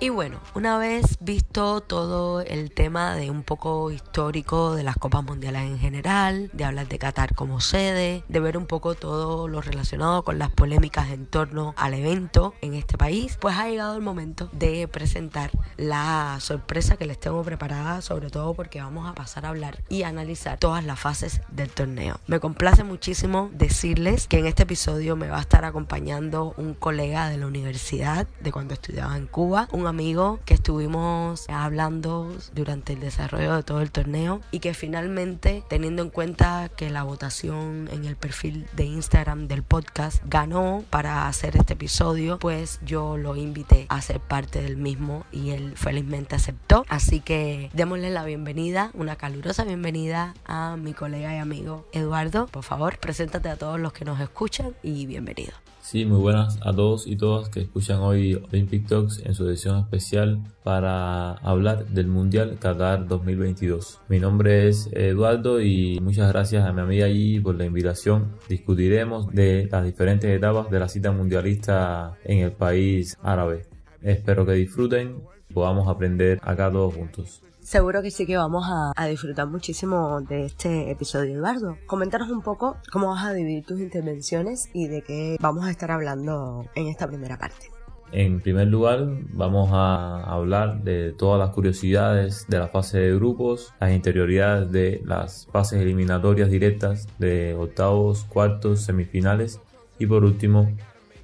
Y 0.00 0.08
bueno, 0.08 0.40
una 0.54 0.76
vez 0.76 1.18
visto 1.20 1.80
todo 1.80 2.40
el 2.40 2.72
tema 2.72 3.14
de 3.14 3.30
un 3.30 3.44
poco 3.44 3.92
histórico 3.92 4.74
de 4.74 4.82
las 4.82 4.96
Copas 4.96 5.22
Mundiales 5.22 5.62
en 5.62 5.78
general, 5.78 6.50
de 6.52 6.64
hablar 6.64 6.88
de 6.88 6.98
Qatar 6.98 7.34
como 7.34 7.60
sede, 7.60 8.24
de 8.28 8.40
ver 8.40 8.58
un 8.58 8.66
poco 8.66 8.96
todo 8.96 9.46
lo 9.46 9.60
relacionado 9.60 10.24
con 10.24 10.38
las 10.38 10.50
polémicas 10.50 11.10
en 11.10 11.26
torno 11.26 11.74
al 11.78 11.94
evento 11.94 12.54
en 12.60 12.74
este 12.74 12.98
país, 12.98 13.38
pues 13.40 13.56
ha 13.56 13.68
llegado 13.68 13.94
el 13.96 14.02
momento 14.02 14.50
de 14.52 14.88
presentar 14.88 15.52
la 15.76 16.38
sorpresa 16.40 16.96
que 16.96 17.06
les 17.06 17.18
tengo 17.18 17.42
preparada, 17.42 18.02
sobre 18.02 18.30
todo 18.30 18.52
porque 18.52 18.82
vamos 18.82 19.08
a 19.08 19.14
pasar 19.14 19.46
a 19.46 19.50
hablar 19.50 19.78
y 19.88 20.02
analizar 20.02 20.58
todas 20.58 20.84
las 20.84 20.98
fases 20.98 21.40
del 21.50 21.70
torneo. 21.70 22.18
Me 22.26 22.40
complace 22.40 22.82
muchísimo 22.82 23.48
decirles 23.52 24.26
que 24.26 24.40
en 24.40 24.46
este 24.46 24.64
episodio 24.64 25.14
me 25.14 25.28
va 25.28 25.38
a 25.38 25.42
estar 25.42 25.64
acompañando 25.64 26.52
un 26.56 26.74
colega 26.74 27.28
de 27.28 27.38
la 27.38 27.46
universidad 27.46 28.26
de 28.40 28.52
cuando 28.52 28.74
estudiaba 28.74 29.16
en 29.16 29.28
Cuba, 29.28 29.68
amigo 29.88 30.40
que 30.44 30.54
estuvimos 30.54 31.46
hablando 31.48 32.32
durante 32.54 32.94
el 32.94 33.00
desarrollo 33.00 33.56
de 33.56 33.62
todo 33.62 33.80
el 33.80 33.90
torneo 33.90 34.40
y 34.50 34.60
que 34.60 34.74
finalmente, 34.74 35.64
teniendo 35.68 36.02
en 36.02 36.10
cuenta 36.10 36.68
que 36.68 36.90
la 36.90 37.02
votación 37.02 37.88
en 37.92 38.04
el 38.04 38.16
perfil 38.16 38.66
de 38.74 38.84
Instagram 38.84 39.48
del 39.48 39.62
podcast 39.62 40.22
ganó 40.26 40.84
para 40.90 41.28
hacer 41.28 41.56
este 41.56 41.74
episodio, 41.74 42.38
pues 42.38 42.80
yo 42.84 43.16
lo 43.16 43.36
invité 43.36 43.86
a 43.88 44.00
ser 44.00 44.20
parte 44.20 44.62
del 44.62 44.76
mismo 44.76 45.24
y 45.32 45.50
él 45.50 45.74
felizmente 45.76 46.36
aceptó. 46.36 46.84
Así 46.88 47.20
que 47.20 47.70
démosle 47.72 48.10
la 48.10 48.24
bienvenida, 48.24 48.90
una 48.94 49.16
calurosa 49.16 49.64
bienvenida 49.64 50.34
a 50.44 50.76
mi 50.76 50.92
colega 50.92 51.34
y 51.34 51.38
amigo 51.38 51.86
Eduardo. 51.92 52.46
Por 52.46 52.62
favor, 52.62 52.98
preséntate 52.98 53.48
a 53.48 53.56
todos 53.56 53.80
los 53.80 53.92
que 53.92 54.04
nos 54.04 54.20
escuchan 54.20 54.74
y 54.82 55.06
bienvenido. 55.06 55.63
Sí, 55.84 56.06
muy 56.06 56.18
buenas 56.18 56.58
a 56.62 56.72
todos 56.72 57.06
y 57.06 57.14
todas 57.14 57.50
que 57.50 57.60
escuchan 57.60 58.00
hoy 58.00 58.42
Olympic 58.50 58.86
Talks 58.86 59.20
en 59.22 59.34
su 59.34 59.46
edición 59.46 59.80
especial 59.80 60.40
para 60.62 61.32
hablar 61.32 61.84
del 61.88 62.06
Mundial 62.06 62.56
Qatar 62.58 63.06
2022. 63.06 64.00
Mi 64.08 64.18
nombre 64.18 64.66
es 64.66 64.88
Eduardo 64.92 65.60
y 65.60 66.00
muchas 66.00 66.32
gracias 66.32 66.64
a 66.64 66.72
mi 66.72 66.80
amiga 66.80 67.04
allí 67.04 67.38
por 67.38 67.56
la 67.56 67.66
invitación. 67.66 68.32
Discutiremos 68.48 69.30
de 69.32 69.68
las 69.70 69.84
diferentes 69.84 70.34
etapas 70.34 70.70
de 70.70 70.80
la 70.80 70.88
cita 70.88 71.12
mundialista 71.12 72.16
en 72.24 72.38
el 72.38 72.52
país 72.52 73.18
árabe. 73.22 73.66
Espero 74.00 74.46
que 74.46 74.52
disfruten 74.52 75.18
y 75.50 75.52
podamos 75.52 75.86
aprender 75.86 76.40
acá 76.42 76.72
todos 76.72 76.94
juntos. 76.94 77.42
Seguro 77.64 78.02
que 78.02 78.10
sí 78.10 78.26
que 78.26 78.36
vamos 78.36 78.66
a, 78.68 79.06
disfrutar 79.06 79.46
muchísimo 79.46 80.20
de 80.20 80.44
este 80.44 80.90
episodio, 80.90 81.36
Eduardo. 81.36 81.78
Coméntanos 81.86 82.30
un 82.30 82.42
poco 82.42 82.76
cómo 82.92 83.08
vas 83.08 83.24
a 83.24 83.32
dividir 83.32 83.64
tus 83.64 83.80
intervenciones 83.80 84.68
y 84.74 84.86
de 84.86 85.00
qué 85.00 85.38
vamos 85.40 85.64
a 85.64 85.70
estar 85.70 85.90
hablando 85.90 86.66
en 86.74 86.88
esta 86.88 87.06
primera 87.06 87.38
parte. 87.38 87.70
En 88.12 88.42
primer 88.42 88.68
lugar, 88.68 89.08
vamos 89.32 89.70
a 89.72 90.24
hablar 90.24 90.84
de 90.84 91.12
todas 91.12 91.38
las 91.38 91.54
curiosidades 91.54 92.44
de 92.48 92.58
la 92.58 92.68
fase 92.68 92.98
de 92.98 93.14
grupos, 93.14 93.72
las 93.80 93.92
interioridades 93.92 94.70
de 94.70 95.00
las 95.06 95.46
fases 95.50 95.80
eliminatorias 95.80 96.50
directas 96.50 97.08
de 97.18 97.54
octavos, 97.54 98.24
cuartos, 98.24 98.82
semifinales 98.82 99.58
y 99.98 100.04
por 100.04 100.22
último 100.22 100.70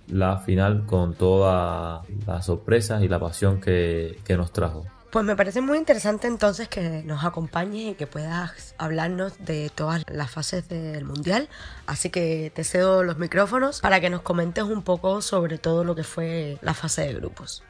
la 0.08 0.38
final 0.38 0.86
con 0.86 1.14
todas 1.14 2.00
las 2.26 2.46
sorpresas 2.46 3.02
y 3.02 3.08
la 3.08 3.20
pasión 3.20 3.60
que, 3.60 4.16
que 4.24 4.38
nos 4.38 4.52
trajo. 4.52 4.86
Pues 5.10 5.24
me 5.24 5.34
parece 5.34 5.60
muy 5.60 5.76
interesante 5.76 6.28
entonces 6.28 6.68
que 6.68 7.02
nos 7.02 7.24
acompañes 7.24 7.92
y 7.92 7.94
que 7.94 8.06
puedas 8.06 8.76
hablarnos 8.78 9.44
de 9.44 9.68
todas 9.74 10.04
las 10.08 10.30
fases 10.30 10.68
del 10.68 11.04
Mundial. 11.04 11.48
Así 11.86 12.10
que 12.10 12.52
te 12.54 12.62
cedo 12.62 13.02
los 13.02 13.18
micrófonos 13.18 13.80
para 13.80 14.00
que 14.00 14.08
nos 14.08 14.22
comentes 14.22 14.62
un 14.62 14.82
poco 14.82 15.20
sobre 15.20 15.58
todo 15.58 15.82
lo 15.82 15.96
que 15.96 16.04
fue 16.04 16.58
la 16.62 16.74
fase 16.74 17.02
de 17.02 17.14
grupos. 17.14 17.64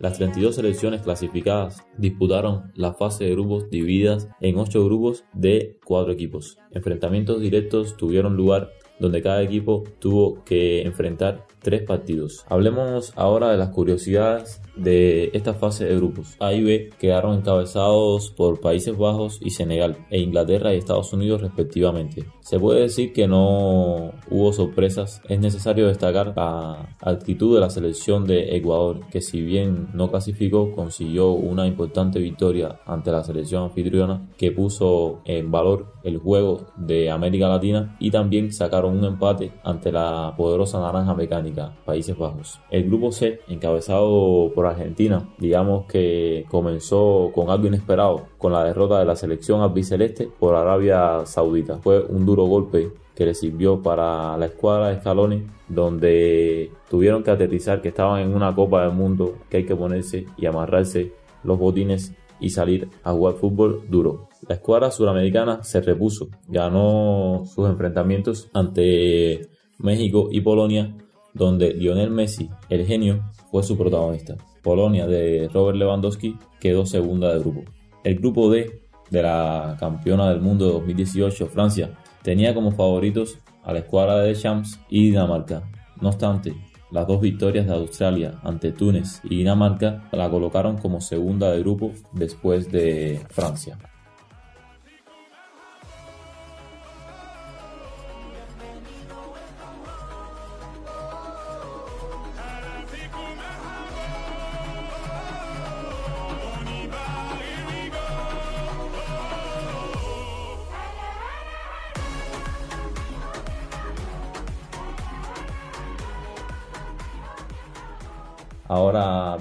Las 0.00 0.14
32 0.16 0.54
selecciones 0.54 1.02
clasificadas 1.02 1.84
disputaron 1.98 2.72
la 2.74 2.94
fase 2.94 3.24
de 3.24 3.32
grupos 3.32 3.68
divididas 3.68 4.30
en 4.40 4.56
8 4.56 4.82
grupos 4.86 5.26
de 5.34 5.78
4 5.84 6.10
equipos. 6.14 6.56
Enfrentamientos 6.70 7.38
directos 7.38 7.98
tuvieron 7.98 8.34
lugar 8.34 8.70
donde 8.98 9.20
cada 9.20 9.42
equipo 9.42 9.84
tuvo 9.98 10.42
que 10.44 10.80
enfrentar 10.82 11.46
tres 11.58 11.82
partidos. 11.82 12.46
Hablemos 12.48 13.12
ahora 13.14 13.50
de 13.50 13.58
las 13.58 13.68
curiosidades 13.70 14.62
de 14.82 15.30
esta 15.34 15.54
fase 15.54 15.84
de 15.84 15.96
grupos. 15.96 16.36
A 16.40 16.52
y 16.52 16.62
B 16.62 16.90
quedaron 16.98 17.38
encabezados 17.38 18.30
por 18.30 18.60
Países 18.60 18.96
Bajos 18.96 19.38
y 19.40 19.50
Senegal, 19.50 20.06
e 20.10 20.20
Inglaterra 20.20 20.74
y 20.74 20.78
Estados 20.78 21.12
Unidos 21.12 21.42
respectivamente. 21.42 22.24
Se 22.40 22.58
puede 22.58 22.80
decir 22.80 23.12
que 23.12 23.28
no 23.28 24.12
hubo 24.30 24.52
sorpresas. 24.52 25.22
Es 25.28 25.38
necesario 25.40 25.86
destacar 25.86 26.32
la 26.36 26.96
actitud 27.00 27.54
de 27.54 27.60
la 27.60 27.70
selección 27.70 28.26
de 28.26 28.56
Ecuador, 28.56 29.00
que 29.10 29.20
si 29.20 29.40
bien 29.40 29.88
no 29.94 30.10
clasificó, 30.10 30.72
consiguió 30.72 31.30
una 31.30 31.66
importante 31.66 32.18
victoria 32.18 32.80
ante 32.86 33.12
la 33.12 33.22
selección 33.22 33.64
anfitriona, 33.64 34.28
que 34.36 34.50
puso 34.50 35.20
en 35.24 35.50
valor 35.50 35.92
el 36.02 36.18
juego 36.18 36.66
de 36.76 37.10
América 37.10 37.48
Latina 37.48 37.96
y 38.00 38.10
también 38.10 38.52
sacaron 38.52 38.98
un 38.98 39.04
empate 39.04 39.52
ante 39.62 39.92
la 39.92 40.34
poderosa 40.36 40.80
naranja 40.80 41.14
mecánica, 41.14 41.76
Países 41.84 42.16
Bajos. 42.16 42.60
El 42.70 42.84
grupo 42.84 43.12
C, 43.12 43.40
encabezado 43.48 44.50
por 44.54 44.66
Argentina, 44.70 45.28
digamos 45.38 45.86
que 45.86 46.46
comenzó 46.48 47.30
con 47.34 47.50
algo 47.50 47.66
inesperado, 47.66 48.26
con 48.38 48.52
la 48.52 48.64
derrota 48.64 48.98
de 48.98 49.04
la 49.04 49.16
selección 49.16 49.60
albiceleste 49.60 50.28
por 50.38 50.54
Arabia 50.54 51.26
Saudita. 51.26 51.78
Fue 51.78 52.04
un 52.04 52.26
duro 52.26 52.44
golpe 52.44 52.90
que 53.14 53.26
le 53.26 53.34
sirvió 53.34 53.82
para 53.82 54.36
la 54.38 54.46
escuadra 54.46 54.88
de 54.88 55.00
Scaloni, 55.00 55.46
donde 55.68 56.70
tuvieron 56.88 57.22
que 57.22 57.30
aterrizar 57.30 57.82
que 57.82 57.88
estaban 57.88 58.22
en 58.22 58.34
una 58.34 58.54
Copa 58.54 58.82
del 58.82 58.94
Mundo, 58.94 59.34
que 59.50 59.58
hay 59.58 59.66
que 59.66 59.76
ponerse 59.76 60.26
y 60.36 60.46
amarrarse 60.46 61.12
los 61.44 61.58
botines 61.58 62.14
y 62.40 62.50
salir 62.50 62.88
a 63.04 63.12
jugar 63.12 63.34
fútbol 63.34 63.82
duro. 63.88 64.28
La 64.48 64.54
escuadra 64.54 64.90
suramericana 64.90 65.62
se 65.62 65.80
repuso, 65.82 66.28
ganó 66.48 67.42
sus 67.44 67.68
enfrentamientos 67.68 68.48
ante 68.54 69.50
México 69.78 70.28
y 70.32 70.40
Polonia, 70.40 70.96
donde 71.34 71.74
Lionel 71.74 72.10
Messi, 72.10 72.48
el 72.68 72.86
genio, 72.86 73.20
fue 73.50 73.62
su 73.62 73.76
protagonista. 73.76 74.36
Polonia 74.62 75.06
de 75.06 75.48
Robert 75.52 75.78
Lewandowski 75.78 76.36
quedó 76.60 76.86
segunda 76.86 77.32
de 77.32 77.40
grupo. 77.40 77.64
El 78.04 78.16
grupo 78.16 78.50
D 78.50 78.80
de 79.10 79.22
la 79.22 79.76
campeona 79.78 80.28
del 80.30 80.40
mundo 80.40 80.66
de 80.66 80.72
2018, 80.72 81.46
Francia, 81.48 81.90
tenía 82.22 82.54
como 82.54 82.72
favoritos 82.72 83.38
a 83.62 83.72
la 83.72 83.80
escuadra 83.80 84.18
de 84.18 84.34
Champs 84.34 84.80
y 84.88 85.06
Dinamarca. 85.06 85.62
No 86.00 86.08
obstante, 86.08 86.54
las 86.90 87.06
dos 87.06 87.20
victorias 87.20 87.66
de 87.66 87.74
Australia 87.74 88.40
ante 88.42 88.72
Túnez 88.72 89.20
y 89.24 89.36
Dinamarca 89.36 90.08
la 90.12 90.28
colocaron 90.28 90.78
como 90.78 91.00
segunda 91.00 91.50
de 91.50 91.60
grupo 91.60 91.92
después 92.12 92.70
de 92.70 93.20
Francia. 93.30 93.78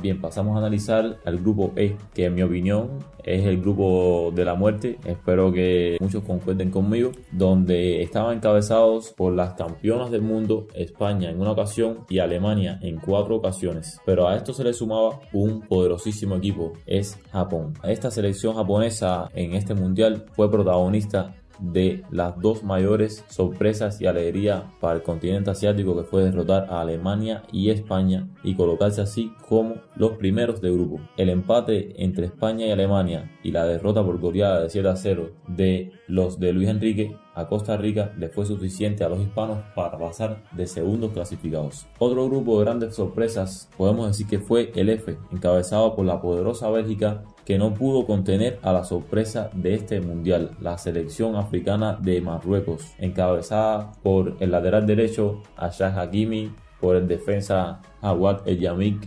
Bien, 0.10 0.22
pasamos 0.22 0.56
a 0.56 0.60
analizar 0.60 1.20
al 1.24 1.38
grupo 1.38 1.72
E, 1.76 1.96
que 2.14 2.26
en 2.26 2.36
mi 2.36 2.42
opinión 2.42 2.90
es 3.24 3.46
el 3.46 3.62
grupo 3.62 4.32
de 4.34 4.44
la 4.44 4.56
muerte. 4.56 4.98
Espero 5.06 5.52
que 5.52 5.98
muchos 6.00 6.24
concuerden 6.24 6.72
conmigo, 6.72 7.12
donde 7.32 8.02
estaban 8.02 8.38
encabezados 8.38 9.14
por 9.16 9.34
las 9.34 9.54
campeonas 9.54 10.10
del 10.10 10.22
mundo, 10.22 10.68
España 10.74 11.30
en 11.30 11.40
una 11.40 11.52
ocasión 11.52 12.06
y 12.10 12.20
Alemania 12.20 12.80
en 12.82 12.98
cuatro 12.98 13.36
ocasiones. 13.36 14.00
Pero 14.06 14.28
a 14.28 14.36
esto 14.36 14.54
se 14.54 14.64
le 14.64 14.74
sumaba 14.74 15.20
un 15.32 15.62
poderosísimo 15.62 16.38
equipo, 16.38 16.74
es 16.88 17.20
Japón. 17.32 17.74
Esta 17.84 18.10
selección 18.10 18.56
japonesa 18.56 19.30
en 19.36 19.54
este 19.54 19.76
mundial 19.76 20.26
fue 20.34 20.50
protagonista 20.50 21.36
de 21.60 22.04
las 22.12 22.40
dos 22.40 22.64
mayores 22.64 23.26
sorpresas 23.30 24.02
y 24.02 24.08
alegría 24.08 24.72
para 24.80 24.96
el 24.96 25.04
continente 25.04 25.52
asiático 25.52 25.96
que 25.96 26.04
fue 26.04 26.24
derrotar 26.24 26.68
a 26.70 26.82
Alemania 26.82 27.44
y 27.52 27.70
España 27.70 28.28
y 28.44 28.56
colocarse 28.56 29.02
así 29.02 29.34
como 29.48 29.76
los 29.96 30.12
primeros 30.12 30.62
de 30.62 30.72
grupo. 30.72 31.00
El 31.18 31.30
empate 31.30 32.04
entre 32.04 32.26
España 32.26 32.66
y 32.66 32.72
Alemania 32.72 33.32
y 33.44 33.52
la 33.52 33.66
derrota 33.66 34.04
por 34.04 34.20
goleada 34.20 34.62
de 34.62 34.70
7 34.70 34.88
a 34.88 34.96
0 34.96 35.32
de 35.48 35.92
los 36.08 36.40
de 36.40 36.54
Luis 36.54 36.70
Enrique 36.70 37.16
a 37.40 37.48
Costa 37.48 37.78
Rica 37.78 38.12
le 38.18 38.30
fue 38.30 38.46
suficiente 38.46 39.04
a 39.04 39.10
los 39.10 39.20
hispanos 39.20 39.60
para 39.76 39.98
pasar 39.98 40.44
de 40.52 40.68
segundos 40.68 41.12
clasificados. 41.12 41.88
Otro 41.98 42.28
grupo 42.28 42.60
de 42.60 42.66
grandes 42.66 42.96
sorpresas 42.96 43.70
podemos 43.78 44.08
decir 44.08 44.28
que 44.28 44.40
fue 44.40 44.72
el 44.76 44.90
F, 44.90 45.18
encabezado 45.32 45.96
por 45.96 46.06
la 46.06 46.22
poderosa 46.22 46.70
Bélgica 46.70 47.24
que 47.46 47.58
no 47.58 47.74
pudo 47.74 48.06
contener 48.06 48.60
a 48.62 48.74
la 48.74 48.84
sorpresa 48.84 49.50
de 49.54 49.74
este 49.74 50.02
mundial, 50.02 50.52
la 50.60 50.78
selección 50.78 51.36
africana 51.36 51.98
de 52.00 52.22
Marruecos, 52.22 52.94
encabezada 53.00 53.92
por 54.04 54.36
el 54.40 54.52
lateral 54.52 54.86
derecho 54.86 55.42
Ashah 55.56 56.00
Hakimi, 56.00 56.52
por 56.80 56.96
el 56.96 57.08
defensa 57.08 57.82
Awad 58.02 58.48
El 58.48 59.00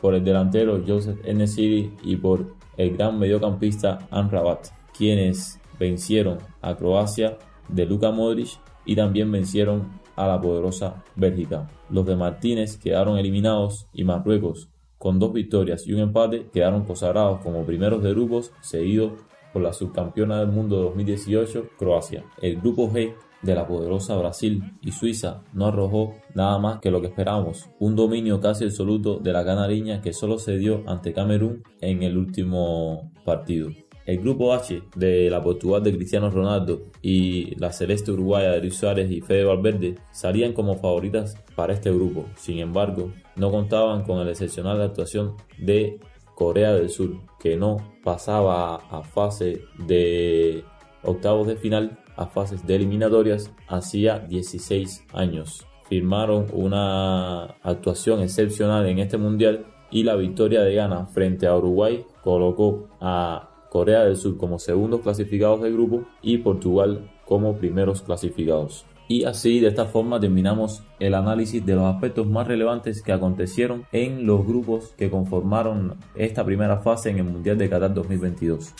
por 0.00 0.14
el 0.14 0.24
delantero 0.24 0.80
Joseph 0.86 1.18
Enesiri 1.24 1.92
y 2.04 2.16
por 2.16 2.54
el 2.76 2.96
gran 2.96 3.18
mediocampista 3.18 3.98
Amrabat, 4.10 4.68
quienes 4.96 5.58
vencieron 5.78 6.38
a 6.62 6.76
Croacia 6.76 7.36
de 7.68 7.86
Luka 7.86 8.10
Modric 8.10 8.58
y 8.84 8.96
también 8.96 9.30
vencieron 9.30 10.00
a 10.16 10.26
la 10.26 10.40
poderosa 10.40 11.04
Bélgica. 11.14 11.70
Los 11.90 12.06
de 12.06 12.16
Martínez 12.16 12.76
quedaron 12.78 13.18
eliminados 13.18 13.86
y 13.92 14.04
Marruecos 14.04 14.68
con 14.98 15.18
dos 15.18 15.32
victorias 15.32 15.86
y 15.86 15.92
un 15.92 16.00
empate, 16.00 16.48
quedaron 16.52 16.84
consagrados 16.84 17.40
como 17.40 17.64
primeros 17.64 18.02
de 18.02 18.10
grupos, 18.10 18.52
seguidos 18.60 19.12
por 19.52 19.62
la 19.62 19.72
subcampeona 19.72 20.40
del 20.40 20.48
mundo 20.48 20.76
2018, 20.82 21.70
Croacia. 21.78 22.24
El 22.42 22.60
grupo 22.60 22.90
G 22.90 23.14
de 23.42 23.54
la 23.54 23.66
poderosa 23.66 24.16
Brasil 24.16 24.62
y 24.82 24.90
Suiza 24.90 25.42
no 25.52 25.66
arrojó 25.66 26.14
nada 26.34 26.58
más 26.58 26.80
que 26.80 26.90
lo 26.90 27.00
que 27.00 27.06
esperábamos, 27.06 27.70
un 27.78 27.94
dominio 27.94 28.40
casi 28.40 28.64
absoluto 28.64 29.18
de 29.18 29.32
la 29.32 29.44
canariña 29.44 30.00
que 30.00 30.12
solo 30.12 30.38
se 30.38 30.56
dio 30.58 30.82
ante 30.86 31.12
Camerún 31.12 31.62
en 31.80 32.02
el 32.02 32.18
último 32.18 33.12
partido. 33.24 33.68
El 34.08 34.20
grupo 34.20 34.54
H 34.54 34.84
de 34.96 35.28
la 35.28 35.42
Portugal 35.42 35.82
de 35.82 35.94
Cristiano 35.94 36.30
Ronaldo 36.30 36.80
y 37.02 37.54
la 37.56 37.72
celeste 37.72 38.10
uruguaya 38.10 38.52
de 38.52 38.60
Luis 38.60 38.76
Suárez 38.76 39.10
y 39.10 39.20
Fede 39.20 39.44
Valverde 39.44 39.96
salían 40.12 40.54
como 40.54 40.78
favoritas 40.78 41.36
para 41.54 41.74
este 41.74 41.92
grupo. 41.92 42.24
Sin 42.34 42.58
embargo, 42.58 43.12
no 43.36 43.50
contaban 43.50 44.04
con 44.04 44.24
la 44.24 44.30
excepcional 44.30 44.80
actuación 44.80 45.34
de 45.58 46.00
Corea 46.34 46.72
del 46.72 46.88
Sur, 46.88 47.20
que 47.38 47.58
no 47.58 47.76
pasaba 48.02 48.76
a 48.76 49.02
fase 49.02 49.60
de 49.86 50.64
octavos 51.02 51.46
de 51.46 51.56
final 51.56 51.98
a 52.16 52.28
fases 52.28 52.66
de 52.66 52.76
eliminatorias 52.76 53.52
hacía 53.68 54.20
16 54.20 55.04
años. 55.12 55.66
Firmaron 55.86 56.46
una 56.54 57.44
actuación 57.62 58.22
excepcional 58.22 58.86
en 58.86 59.00
este 59.00 59.18
mundial 59.18 59.66
y 59.90 60.04
la 60.04 60.16
victoria 60.16 60.62
de 60.62 60.74
Ghana 60.74 61.08
frente 61.08 61.46
a 61.46 61.54
Uruguay 61.54 62.06
colocó 62.22 62.88
a 63.02 63.47
Corea 63.70 64.04
del 64.04 64.16
Sur 64.16 64.36
como 64.36 64.58
segundos 64.58 65.00
clasificados 65.00 65.62
del 65.62 65.74
grupo 65.74 66.04
y 66.22 66.38
Portugal 66.38 67.10
como 67.24 67.56
primeros 67.56 68.02
clasificados. 68.02 68.86
Y 69.10 69.24
así 69.24 69.60
de 69.60 69.68
esta 69.68 69.86
forma 69.86 70.20
terminamos 70.20 70.82
el 71.00 71.14
análisis 71.14 71.64
de 71.64 71.74
los 71.74 71.84
aspectos 71.84 72.26
más 72.26 72.46
relevantes 72.46 73.00
que 73.00 73.12
acontecieron 73.12 73.86
en 73.90 74.26
los 74.26 74.46
grupos 74.46 74.92
que 74.98 75.10
conformaron 75.10 75.96
esta 76.14 76.44
primera 76.44 76.78
fase 76.78 77.08
en 77.08 77.18
el 77.18 77.24
Mundial 77.24 77.56
de 77.56 77.70
Qatar 77.70 77.94
2022. 77.94 78.74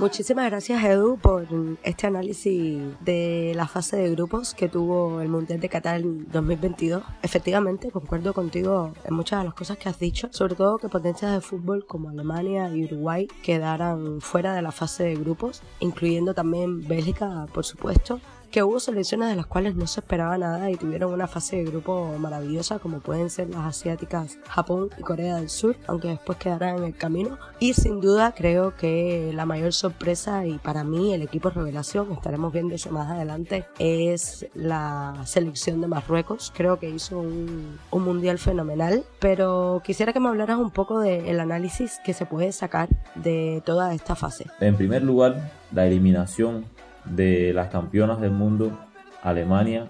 Muchísimas 0.00 0.46
gracias 0.46 0.82
Edu 0.82 1.18
por 1.18 1.46
este 1.82 2.06
análisis 2.06 2.80
de 3.00 3.52
la 3.54 3.68
fase 3.68 3.98
de 3.98 4.10
grupos 4.12 4.54
que 4.54 4.66
tuvo 4.66 5.20
el 5.20 5.28
Mundial 5.28 5.60
de 5.60 5.68
Qatar 5.68 6.00
2022. 6.02 7.02
Efectivamente, 7.22 7.90
concuerdo 7.90 8.32
contigo 8.32 8.94
en 9.04 9.12
muchas 9.12 9.40
de 9.40 9.44
las 9.44 9.52
cosas 9.52 9.76
que 9.76 9.90
has 9.90 9.98
dicho, 9.98 10.30
sobre 10.32 10.54
todo 10.54 10.78
que 10.78 10.88
potencias 10.88 11.34
de 11.34 11.42
fútbol 11.42 11.84
como 11.84 12.08
Alemania 12.08 12.74
y 12.74 12.86
Uruguay 12.86 13.28
quedaran 13.42 14.22
fuera 14.22 14.54
de 14.54 14.62
la 14.62 14.72
fase 14.72 15.04
de 15.04 15.16
grupos, 15.16 15.62
incluyendo 15.80 16.32
también 16.32 16.80
Bélgica, 16.88 17.46
por 17.52 17.66
supuesto, 17.66 18.20
que 18.50 18.62
hubo 18.62 18.80
selecciones 18.80 19.28
de 19.28 19.36
las 19.36 19.46
cuales 19.46 19.76
no 19.76 19.86
se 19.86 20.00
esperaba 20.00 20.36
nada 20.36 20.70
y 20.70 20.76
tuvieron 20.76 21.12
una 21.12 21.26
fase 21.26 21.56
de 21.56 21.64
grupo 21.64 22.14
maravillosa 22.18 22.78
como 22.78 23.00
pueden 23.00 23.30
ser 23.30 23.48
las 23.50 23.64
asiáticas 23.64 24.38
Japón 24.48 24.90
y 24.98 25.02
Corea 25.02 25.36
del 25.36 25.48
Sur, 25.48 25.76
aunque 25.86 26.08
después 26.08 26.38
quedarán 26.38 26.78
en 26.78 26.84
el 26.84 26.96
camino. 26.96 27.38
Y 27.58 27.74
sin 27.74 28.00
duda 28.00 28.32
creo 28.36 28.76
que 28.76 29.30
la 29.34 29.46
mayor 29.46 29.72
sorpresa 29.72 30.46
y 30.46 30.58
para 30.58 30.84
mí 30.84 31.14
el 31.14 31.22
equipo 31.22 31.50
revelación, 31.50 32.12
estaremos 32.12 32.52
viendo 32.52 32.74
eso 32.74 32.90
más 32.90 33.10
adelante, 33.10 33.64
es 33.78 34.46
la 34.54 35.14
selección 35.24 35.80
de 35.80 35.86
Marruecos. 35.86 36.52
Creo 36.54 36.78
que 36.78 36.90
hizo 36.90 37.18
un, 37.18 37.78
un 37.90 38.02
mundial 38.02 38.38
fenomenal, 38.38 39.04
pero 39.20 39.80
quisiera 39.84 40.12
que 40.12 40.20
me 40.20 40.28
hablaras 40.28 40.58
un 40.58 40.70
poco 40.70 41.00
del 41.00 41.38
análisis 41.38 41.98
que 42.04 42.14
se 42.14 42.26
puede 42.26 42.52
sacar 42.52 42.88
de 43.14 43.62
toda 43.64 43.94
esta 43.94 44.14
fase. 44.16 44.46
En 44.60 44.76
primer 44.76 45.02
lugar, 45.02 45.52
la 45.72 45.86
eliminación 45.86 46.64
de 47.04 47.52
las 47.52 47.68
campeonas 47.68 48.20
del 48.20 48.32
mundo 48.32 48.78
Alemania 49.22 49.88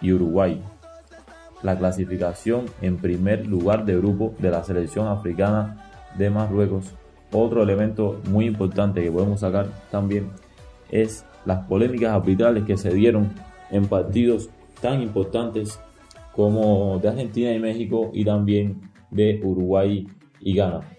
y 0.00 0.12
Uruguay. 0.12 0.62
La 1.62 1.76
clasificación 1.76 2.66
en 2.80 2.96
primer 2.98 3.46
lugar 3.46 3.84
de 3.84 3.96
grupo 3.96 4.34
de 4.38 4.50
la 4.50 4.62
selección 4.62 5.08
africana 5.08 5.90
de 6.16 6.30
Marruecos. 6.30 6.94
Otro 7.32 7.62
elemento 7.62 8.20
muy 8.30 8.46
importante 8.46 9.02
que 9.02 9.10
podemos 9.10 9.40
sacar 9.40 9.68
también 9.90 10.30
es 10.90 11.24
las 11.44 11.66
polémicas 11.66 12.12
arbitrales 12.12 12.64
que 12.64 12.76
se 12.76 12.90
dieron 12.94 13.32
en 13.70 13.86
partidos 13.86 14.48
tan 14.80 15.02
importantes 15.02 15.80
como 16.32 16.98
de 17.00 17.08
Argentina 17.08 17.52
y 17.52 17.58
México 17.58 18.10
y 18.14 18.24
también 18.24 18.80
de 19.10 19.40
Uruguay 19.42 20.06
y 20.40 20.54
Ghana 20.54 20.97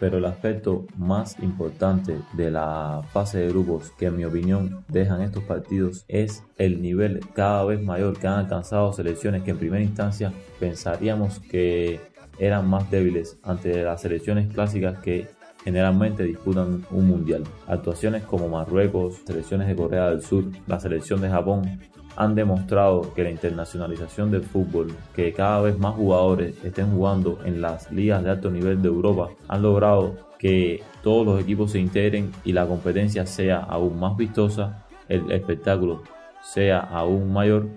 pero 0.00 0.18
el 0.18 0.24
aspecto 0.24 0.86
más 0.96 1.38
importante 1.40 2.18
de 2.32 2.50
la 2.50 3.02
fase 3.12 3.38
de 3.38 3.48
grupos 3.48 3.90
que 3.98 4.06
en 4.06 4.16
mi 4.16 4.24
opinión 4.24 4.84
dejan 4.88 5.22
estos 5.22 5.42
partidos 5.44 6.04
es 6.08 6.44
el 6.56 6.80
nivel 6.82 7.20
cada 7.34 7.64
vez 7.64 7.82
mayor 7.82 8.18
que 8.18 8.26
han 8.26 8.40
alcanzado 8.40 8.92
selecciones 8.92 9.42
que 9.42 9.50
en 9.50 9.58
primera 9.58 9.82
instancia 9.82 10.32
pensaríamos 10.60 11.40
que 11.40 12.00
eran 12.38 12.68
más 12.68 12.90
débiles 12.90 13.38
ante 13.42 13.82
las 13.82 14.02
selecciones 14.02 14.52
clásicas 14.52 14.98
que 15.00 15.26
generalmente 15.64 16.22
disputan 16.22 16.86
un 16.90 17.08
mundial. 17.08 17.42
Actuaciones 17.66 18.22
como 18.22 18.48
Marruecos, 18.48 19.16
selecciones 19.26 19.66
de 19.66 19.76
Corea 19.76 20.10
del 20.10 20.22
Sur, 20.22 20.44
la 20.66 20.78
selección 20.78 21.20
de 21.20 21.28
Japón 21.28 21.80
han 22.18 22.34
demostrado 22.34 23.14
que 23.14 23.22
la 23.22 23.30
internacionalización 23.30 24.32
del 24.32 24.42
fútbol, 24.42 24.92
que 25.14 25.32
cada 25.32 25.60
vez 25.60 25.78
más 25.78 25.94
jugadores 25.94 26.56
estén 26.64 26.90
jugando 26.90 27.38
en 27.44 27.62
las 27.62 27.92
ligas 27.92 28.24
de 28.24 28.30
alto 28.30 28.50
nivel 28.50 28.82
de 28.82 28.88
Europa, 28.88 29.28
han 29.46 29.62
logrado 29.62 30.16
que 30.36 30.82
todos 31.04 31.24
los 31.24 31.40
equipos 31.40 31.70
se 31.70 31.78
integren 31.78 32.32
y 32.44 32.52
la 32.52 32.66
competencia 32.66 33.24
sea 33.24 33.58
aún 33.58 34.00
más 34.00 34.16
vistosa, 34.16 34.84
el 35.08 35.30
espectáculo 35.30 36.02
sea 36.42 36.80
aún 36.80 37.32
mayor 37.32 37.68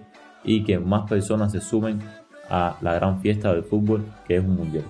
y 0.43 0.63
que 0.63 0.79
más 0.79 1.07
personas 1.07 1.51
se 1.51 1.61
sumen 1.61 1.99
a 2.49 2.77
la 2.81 2.95
gran 2.95 3.21
fiesta 3.21 3.53
del 3.53 3.63
fútbol 3.63 4.03
que 4.27 4.37
es 4.37 4.43
un 4.43 4.55
mundial. 4.55 4.85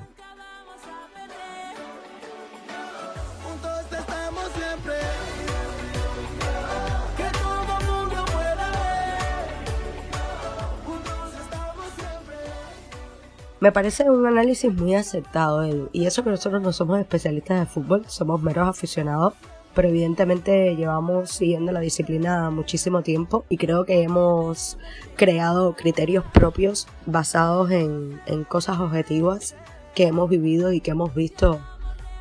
Me 13.62 13.72
parece 13.72 14.10
un 14.10 14.26
análisis 14.26 14.74
muy 14.74 14.96
aceptado, 14.96 15.62
Edu. 15.62 15.90
Y 15.94 16.08
eso 16.08 16.24
que 16.24 16.32
nosotros 16.32 16.64
no 16.64 16.74
somos 16.74 17.00
especialistas 17.00 17.60
de 17.60 17.68
fútbol, 17.68 18.04
somos 18.08 18.42
meros 18.42 18.68
aficionados, 18.68 19.36
pero 19.76 19.88
evidentemente 19.88 20.76
llevamos 20.76 21.30
siguiendo 21.30 21.72
la 21.72 21.80
disciplina 21.80 22.50
muchísimo 22.50 23.04
tiempo 23.04 23.46
y 23.50 23.58
creo 23.58 23.86
que 23.86 24.02
hemos 24.02 24.80
creado 25.16 25.76
criterios 25.76 26.26
propios 26.34 26.88
basados 27.06 27.70
en, 27.70 28.20
cosas 28.48 28.80
objetivas 28.80 29.54
que 29.94 30.08
hemos 30.08 30.28
vivido 30.28 30.74
y 30.74 30.82
que 30.82 30.90
hemos 30.90 31.14
visto 31.14 31.62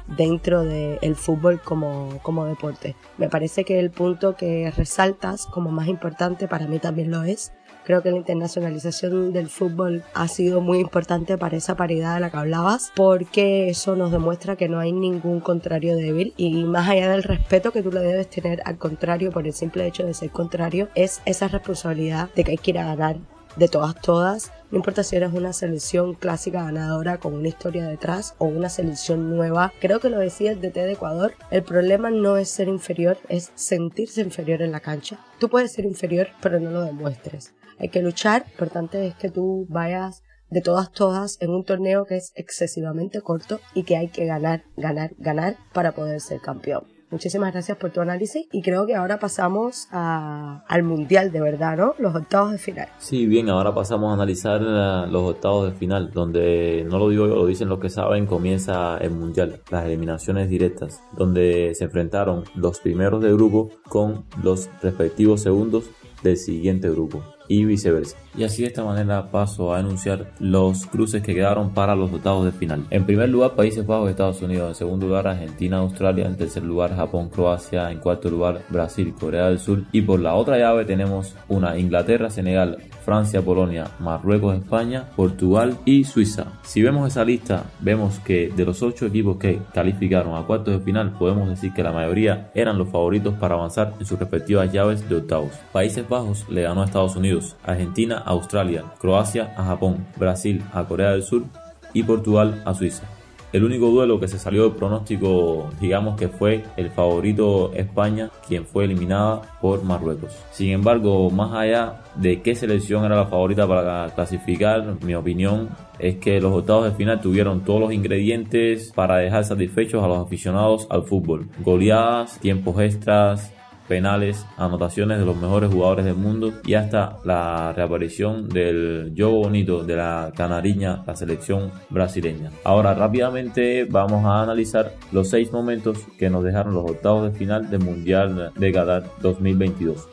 dentro 0.09 0.63
del 0.63 1.17
fútbol 1.17 1.59
como, 1.63 2.19
como 2.23 2.45
deporte. 2.45 2.97
Me 3.17 3.31
parece 3.31 3.65
que 3.65 3.81
el 3.81 3.91
punto 3.91 4.37
que 4.37 4.71
resaltas 4.77 5.47
como 5.47 5.71
más 5.71 5.89
importante 5.89 6.49
para 6.49 6.67
mí 6.67 6.79
también 6.81 7.11
lo 7.11 7.23
es, 7.23 7.55
Creo 7.85 8.03
que 8.03 8.11
la 8.11 8.19
internacionalización 8.19 9.33
del 9.33 9.49
fútbol 9.49 10.03
ha 10.15 10.29
sido 10.29 10.61
muy 10.61 10.79
importante 10.79 11.39
para 11.39 11.57
esa 11.57 11.77
paridad 11.77 12.15
de 12.15 12.21
la 12.21 12.31
que 12.31 12.37
hablabas, 12.37 12.93
porque 12.95 13.69
eso 13.69 13.97
nos 13.97 14.13
demuestra 14.13 14.57
que 14.57 14.69
no 14.69 14.79
hay 14.79 14.93
ningún 14.93 15.41
contrario 15.41 15.97
débil 15.97 16.35
y 16.37 16.65
más 16.65 16.89
allá 16.89 17.11
del 17.11 17.23
respeto 17.23 17.73
que 17.73 17.83
tú 17.83 17.91
le 17.91 18.01
debes 18.01 18.29
tener 18.29 18.63
al 18.65 18.79
contrario 18.79 19.33
por 19.33 19.47
el 19.47 19.53
simple 19.53 19.87
hecho 19.87 20.05
de 20.05 20.15
ser 20.15 20.31
contrario, 20.31 20.89
es 20.95 21.23
esa 21.25 21.49
responsabilidad 21.49 22.31
de 22.35 22.45
que 22.45 22.51
hay 22.53 22.59
que 22.59 22.71
ir 22.73 22.79
a 22.79 22.85
ganar 22.85 23.17
de 23.57 23.69
todas, 23.69 24.01
todas. 24.01 24.53
No 24.71 24.79
importa 24.79 25.03
si 25.03 25.17
eres 25.17 25.33
una 25.33 25.53
selección 25.53 26.15
clásica 26.15 26.63
ganadora 26.63 27.19
con 27.19 27.35
una 27.35 27.49
historia 27.49 27.85
detrás 27.87 28.35
o 28.39 28.47
una 28.47 28.69
selección 28.69 29.35
nueva. 29.35 29.73
Creo 29.81 29.99
que 30.01 30.11
lo 30.11 30.19
decía 30.19 30.53
el 30.53 30.61
DT 30.61 30.75
de 30.75 30.93
Ecuador. 30.93 31.35
El 31.51 31.65
problema 31.65 32.11
no 32.11 32.37
es 32.37 32.49
ser 32.49 32.69
inferior, 32.69 33.19
es 33.29 33.51
sentirse 33.55 34.21
inferior 34.21 34.63
en 34.63 34.73
la 34.73 34.81
cancha. 34.81 35.19
Tú 35.39 35.49
puedes 35.49 35.73
ser 35.73 35.85
inferior, 35.85 36.29
pero 36.41 36.61
no 36.61 36.71
lo 36.71 36.83
demuestres 36.83 37.53
hay 37.81 37.89
que 37.89 38.03
luchar. 38.03 38.43
Lo 38.43 38.53
importante 38.53 39.07
es 39.07 39.15
que 39.15 39.31
tú 39.31 39.67
vayas 39.69 40.23
de 40.51 40.61
todas, 40.61 40.93
todas 40.93 41.41
en 41.41 41.51
un 41.51 41.65
torneo 41.65 42.05
que 42.05 42.17
es 42.17 42.33
excesivamente 42.35 43.21
corto 43.23 43.61
y 43.75 43.85
que 43.85 43.97
hay 43.97 44.09
que 44.09 44.27
ganar, 44.27 44.65
ganar, 44.77 45.13
ganar 45.19 45.57
para 45.73 45.93
poder 45.93 46.21
ser 46.21 46.41
campeón. 46.41 46.85
Muchísimas 47.11 47.53
gracias 47.53 47.77
por 47.77 47.91
tu 47.91 48.01
análisis 48.01 48.47
y 48.53 48.63
creo 48.63 48.87
que 48.87 48.95
ahora 48.95 49.19
pasamos 49.19 49.89
al 49.91 50.83
Mundial 50.85 51.33
de 51.33 51.41
verdad, 51.41 51.77
¿no? 51.77 51.95
Los 51.99 52.15
octavos 52.15 52.53
de 52.53 52.59
final. 52.59 52.89
Sí, 52.99 53.27
bien, 53.27 53.49
ahora 53.49 53.75
pasamos 53.75 54.11
a 54.11 54.15
analizar 54.15 54.61
eh, 54.63 55.11
los 55.11 55.23
octavos 55.31 55.73
de 55.73 55.77
final, 55.77 56.13
donde 56.13 56.87
no 56.89 56.99
lo 56.99 57.09
digo 57.09 57.27
yo, 57.27 57.35
lo 57.35 57.47
dicen 57.47 57.69
los 57.69 57.81
que 57.81 57.91
saben, 57.91 58.27
comienza 58.27 58.97
el 58.99 59.11
Mundial, 59.11 59.61
las 59.73 59.87
eliminaciones 59.87 60.49
directas, 60.49 61.03
donde 61.17 61.73
se 61.75 61.85
enfrentaron 61.85 62.45
los 62.55 62.79
primeros 62.79 63.21
de 63.21 63.33
grupo 63.33 63.71
con 63.89 64.25
los 64.41 64.71
respectivos 64.81 65.43
segundos 65.43 65.91
del 66.23 66.37
siguiente 66.37 66.89
grupo. 66.91 67.25
Y 67.51 67.65
viceversa. 67.65 68.17
Y 68.39 68.45
así 68.45 68.63
de 68.63 68.69
esta 68.69 68.85
manera 68.85 69.31
paso 69.33 69.75
a 69.75 69.81
enunciar 69.81 70.31
los 70.39 70.87
cruces 70.87 71.21
que 71.21 71.35
quedaron 71.35 71.71
para 71.75 71.97
los 71.97 72.13
octavos 72.13 72.45
de 72.45 72.53
final. 72.53 72.87
En 72.91 73.05
primer 73.05 73.29
lugar 73.29 73.57
Países 73.57 73.85
Bajos 73.85 74.09
Estados 74.09 74.41
Unidos, 74.41 74.69
en 74.69 74.75
segundo 74.77 75.09
lugar 75.09 75.27
Argentina 75.27 75.79
Australia, 75.79 76.27
en 76.27 76.37
tercer 76.37 76.63
lugar 76.63 76.95
Japón 76.95 77.29
Croacia, 77.29 77.91
en 77.91 77.99
cuarto 77.99 78.31
lugar 78.31 78.63
Brasil 78.69 79.13
Corea 79.19 79.49
del 79.49 79.59
Sur 79.59 79.83
y 79.91 80.03
por 80.03 80.21
la 80.21 80.37
otra 80.37 80.59
llave 80.59 80.85
tenemos 80.85 81.35
una 81.49 81.77
Inglaterra 81.77 82.31
Senegal 82.31 82.79
Francia, 83.11 83.43
Polonia, 83.43 83.89
Marruecos, 83.99 84.57
España, 84.57 85.09
Portugal 85.17 85.77
y 85.85 86.05
Suiza. 86.05 86.61
Si 86.63 86.83
vemos 86.83 87.09
esa 87.09 87.25
lista, 87.25 87.65
vemos 87.81 88.21
que 88.21 88.53
de 88.55 88.65
los 88.65 88.83
ocho 88.83 89.07
equipos 89.07 89.37
que 89.39 89.61
calificaron 89.75 90.37
a 90.37 90.47
cuartos 90.47 90.79
de 90.79 90.85
final, 90.85 91.13
podemos 91.19 91.49
decir 91.49 91.73
que 91.73 91.83
la 91.83 91.93
mayoría 91.93 92.51
eran 92.55 92.79
los 92.79 92.89
favoritos 92.89 93.35
para 93.35 93.55
avanzar 93.55 93.95
en 93.99 94.07
sus 94.07 94.19
respectivas 94.19 94.73
llaves 94.73 95.09
de 95.09 95.17
octavos. 95.17 95.53
Países 95.73 96.09
Bajos 96.09 96.47
le 96.49 96.63
ganó 96.63 96.83
a 96.83 96.85
Estados 96.85 97.17
Unidos, 97.17 97.40
Argentina 97.65 98.19
a 98.19 98.31
Australia, 98.31 98.85
Croacia 98.99 99.55
a 99.57 99.65
Japón, 99.65 100.07
Brasil 100.17 100.63
a 100.73 100.85
Corea 100.85 101.11
del 101.11 101.23
Sur 101.23 101.45
y 101.93 102.03
Portugal 102.03 102.63
a 102.65 102.75
Suiza. 102.75 103.05
El 103.53 103.65
único 103.65 103.87
duelo 103.87 104.21
que 104.21 104.29
se 104.29 104.39
salió 104.39 104.63
del 104.63 104.77
pronóstico, 104.77 105.71
digamos 105.81 106.17
que 106.17 106.29
fue 106.29 106.63
el 106.77 106.89
favorito 106.91 107.73
España, 107.75 108.31
quien 108.47 108.65
fue 108.65 108.85
eliminada 108.85 109.43
por 109.61 109.83
Marruecos. 109.83 110.39
Sin 110.53 110.71
embargo, 110.71 111.29
más 111.31 111.53
allá 111.53 112.03
de 112.15 112.43
qué 112.43 112.55
selección 112.55 113.05
era 113.05 113.17
la 113.17 113.27
favorita 113.27 113.67
para 113.67 114.09
clasificar, 114.15 114.99
mi 115.03 115.17
opinión 115.17 115.69
es 115.99 116.19
que 116.19 116.41
los 116.41 116.53
octavos 116.53 116.85
de 116.85 116.93
final 116.93 117.21
tuvieron 117.21 117.65
todos 117.65 117.81
los 117.81 117.93
ingredientes 117.93 118.93
para 118.95 119.17
dejar 119.17 119.45
satisfechos 119.45 120.05
a 120.05 120.07
los 120.07 120.25
aficionados 120.25 120.87
al 120.89 121.03
fútbol. 121.03 121.49
Goleadas, 121.59 122.39
tiempos 122.39 122.81
extras, 122.81 123.53
penales, 123.91 124.47
anotaciones 124.57 125.19
de 125.19 125.27
los 125.27 125.37
mejores 125.37 125.69
jugadores 125.69 126.05
del 126.05 126.15
mundo 126.15 126.53
y 126.65 126.75
hasta 126.75 127.17
la 127.25 127.73
reaparición 127.73 128.49
del 128.49 129.11
yo 129.15 129.33
bonito 129.33 129.83
de 129.83 129.97
la 129.97 130.33
canariña, 130.37 131.03
la 131.05 131.17
selección 131.17 131.73
brasileña. 131.89 132.53
Ahora 132.63 132.95
rápidamente 132.95 133.89
vamos 133.91 134.25
a 134.27 134.45
analizar 134.45 134.93
los 135.11 135.29
seis 135.29 135.51
momentos 135.53 135.99
que 136.17 136.31
nos 136.31 136.45
dejaron 136.45 136.73
los 136.73 136.89
octavos 136.89 137.33
de 137.33 137.37
final 137.37 137.69
del 137.69 137.81
Mundial 137.81 138.53
de 138.55 138.73
Qatar 138.73 139.11
2022. 139.23 140.09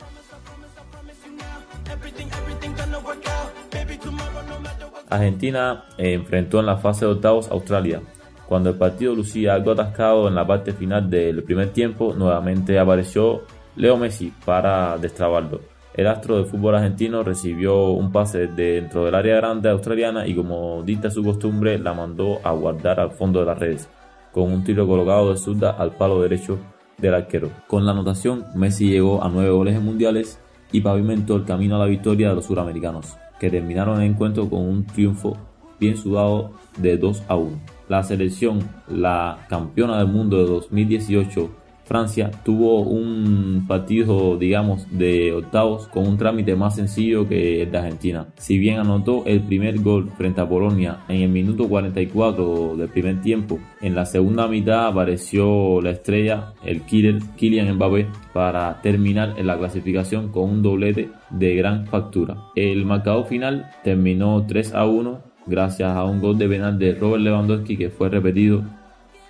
Argentina 5.07 5.85
enfrentó 5.99 6.61
en 6.61 6.65
la 6.65 6.77
fase 6.77 7.05
de 7.05 7.11
octavos 7.11 7.51
a 7.51 7.53
Australia. 7.53 8.01
Cuando 8.47 8.71
el 8.71 8.77
partido 8.77 9.13
lucía 9.13 9.53
algo 9.53 9.71
atascado 9.71 10.27
en 10.27 10.33
la 10.33 10.47
parte 10.47 10.71
final 10.71 11.09
del 11.11 11.43
primer 11.43 11.73
tiempo, 11.73 12.15
nuevamente 12.15 12.79
apareció 12.79 13.43
Leo 13.77 13.95
Messi 13.95 14.33
para 14.43 14.97
destrabarlo. 14.97 15.61
El 15.93 16.07
astro 16.07 16.37
del 16.37 16.45
fútbol 16.45 16.75
argentino 16.75 17.23
recibió 17.23 17.89
un 17.89 18.11
pase 18.11 18.47
dentro 18.47 19.05
del 19.05 19.15
área 19.15 19.35
grande 19.37 19.69
australiana 19.69 20.27
y 20.27 20.35
como 20.35 20.81
dicta 20.83 21.09
su 21.11 21.23
costumbre 21.23 21.77
la 21.77 21.93
mandó 21.93 22.39
a 22.43 22.51
guardar 22.51 22.99
al 22.99 23.11
fondo 23.11 23.39
de 23.39 23.45
las 23.45 23.57
redes, 23.57 23.89
con 24.31 24.51
un 24.51 24.63
tiro 24.63 24.87
colocado 24.87 25.31
de 25.31 25.37
zurda 25.37 25.71
al 25.71 25.91
palo 25.91 26.21
derecho 26.21 26.57
del 26.97 27.13
arquero. 27.13 27.51
Con 27.67 27.85
la 27.85 27.91
anotación, 27.91 28.45
Messi 28.55 28.89
llegó 28.89 29.23
a 29.23 29.29
nueve 29.29 29.51
goles 29.51 29.75
en 29.75 29.85
mundiales 29.85 30.39
y 30.71 30.81
pavimentó 30.81 31.35
el 31.35 31.45
camino 31.45 31.75
a 31.75 31.79
la 31.79 31.85
victoria 31.85 32.29
de 32.29 32.35
los 32.35 32.45
suramericanos, 32.45 33.15
que 33.39 33.49
terminaron 33.51 34.01
el 34.01 34.09
encuentro 34.09 34.49
con 34.49 34.61
un 34.61 34.85
triunfo 34.85 35.37
bien 35.79 35.97
sudado 35.97 36.51
de 36.77 36.97
2 36.97 37.23
a 37.27 37.35
1. 37.35 37.59
La 37.89 38.03
selección, 38.03 38.59
la 38.87 39.45
campeona 39.49 39.99
del 39.99 40.07
mundo 40.07 40.37
de 40.37 40.45
2018, 40.45 41.49
Francia 41.87 42.31
tuvo 42.43 42.81
un 42.81 43.65
partido, 43.67 44.37
digamos, 44.37 44.87
de 44.91 45.31
octavos 45.33 45.87
con 45.87 46.05
un 46.05 46.17
trámite 46.17 46.55
más 46.55 46.75
sencillo 46.75 47.27
que 47.27 47.61
el 47.61 47.71
de 47.71 47.77
Argentina. 47.77 48.27
Si 48.37 48.57
bien 48.57 48.79
anotó 48.79 49.23
el 49.25 49.41
primer 49.41 49.79
gol 49.79 50.11
frente 50.17 50.41
a 50.41 50.49
Polonia 50.49 50.99
en 51.07 51.21
el 51.21 51.29
minuto 51.29 51.67
44 51.67 52.75
del 52.75 52.89
primer 52.89 53.21
tiempo, 53.21 53.59
en 53.81 53.95
la 53.95 54.05
segunda 54.05 54.47
mitad 54.47 54.87
apareció 54.87 55.81
la 55.81 55.91
estrella, 55.91 56.53
el 56.65 56.81
killer 56.81 57.19
Kylian 57.37 57.75
Mbappé, 57.75 58.07
para 58.33 58.81
terminar 58.81 59.35
en 59.37 59.47
la 59.47 59.57
clasificación 59.57 60.29
con 60.29 60.49
un 60.49 60.61
doblete 60.61 61.09
de 61.29 61.55
gran 61.55 61.87
factura. 61.87 62.37
El 62.55 62.85
marcador 62.85 63.27
final 63.27 63.69
terminó 63.83 64.45
3 64.45 64.73
a 64.73 64.85
1 64.85 65.37
gracias 65.47 65.89
a 65.89 66.03
un 66.03 66.19
gol 66.19 66.37
de 66.37 66.47
penal 66.47 66.77
de 66.77 66.93
Robert 66.93 67.23
Lewandowski 67.23 67.77
que 67.77 67.89
fue 67.89 68.09
repetido 68.09 68.63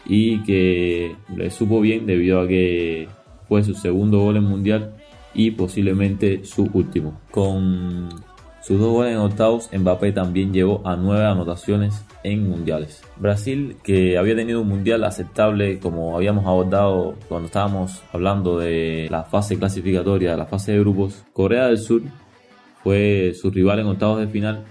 y 0.08 0.44
que 0.44 1.16
le 1.36 1.50
supo 1.52 1.82
bien 1.82 2.06
debido 2.06 2.42
a 2.42 2.48
que 2.48 3.08
fue 3.48 3.64
su 3.64 3.74
segundo 3.74 4.20
gol 4.20 4.38
en 4.38 4.44
mundial 4.44 4.94
y 5.34 5.52
posiblemente 5.52 6.46
su 6.46 6.70
último. 6.74 7.20
Con 7.32 8.10
sus 8.62 8.80
dos 8.80 8.92
goles 8.92 9.14
en 9.14 9.20
octavos, 9.20 9.70
Mbappé 9.72 10.12
también 10.12 10.54
llevó 10.54 10.82
a 10.86 10.96
nueve 10.96 11.26
anotaciones 11.26 12.06
en 12.24 12.50
mundiales. 12.50 13.04
Brasil, 13.18 13.78
que 13.84 14.18
había 14.18 14.36
tenido 14.36 14.62
un 14.62 14.68
mundial 14.68 15.04
aceptable, 15.04 15.80
como 15.80 16.16
habíamos 16.18 16.46
abordado 16.46 17.16
cuando 17.30 17.48
estábamos 17.48 18.02
hablando 18.12 18.60
de 18.60 19.08
la 19.10 19.24
fase 19.24 19.58
clasificatoria, 19.58 20.32
de 20.32 20.38
la 20.38 20.46
fase 20.46 20.74
de 20.74 20.80
grupos, 20.80 21.24
Corea 21.34 21.68
del 21.68 21.78
Sur 21.78 22.02
fue 22.84 23.34
su 23.40 23.52
rival 23.52 23.80
en 23.80 23.88
octavos 23.88 24.20
de 24.20 24.28
final 24.28 24.66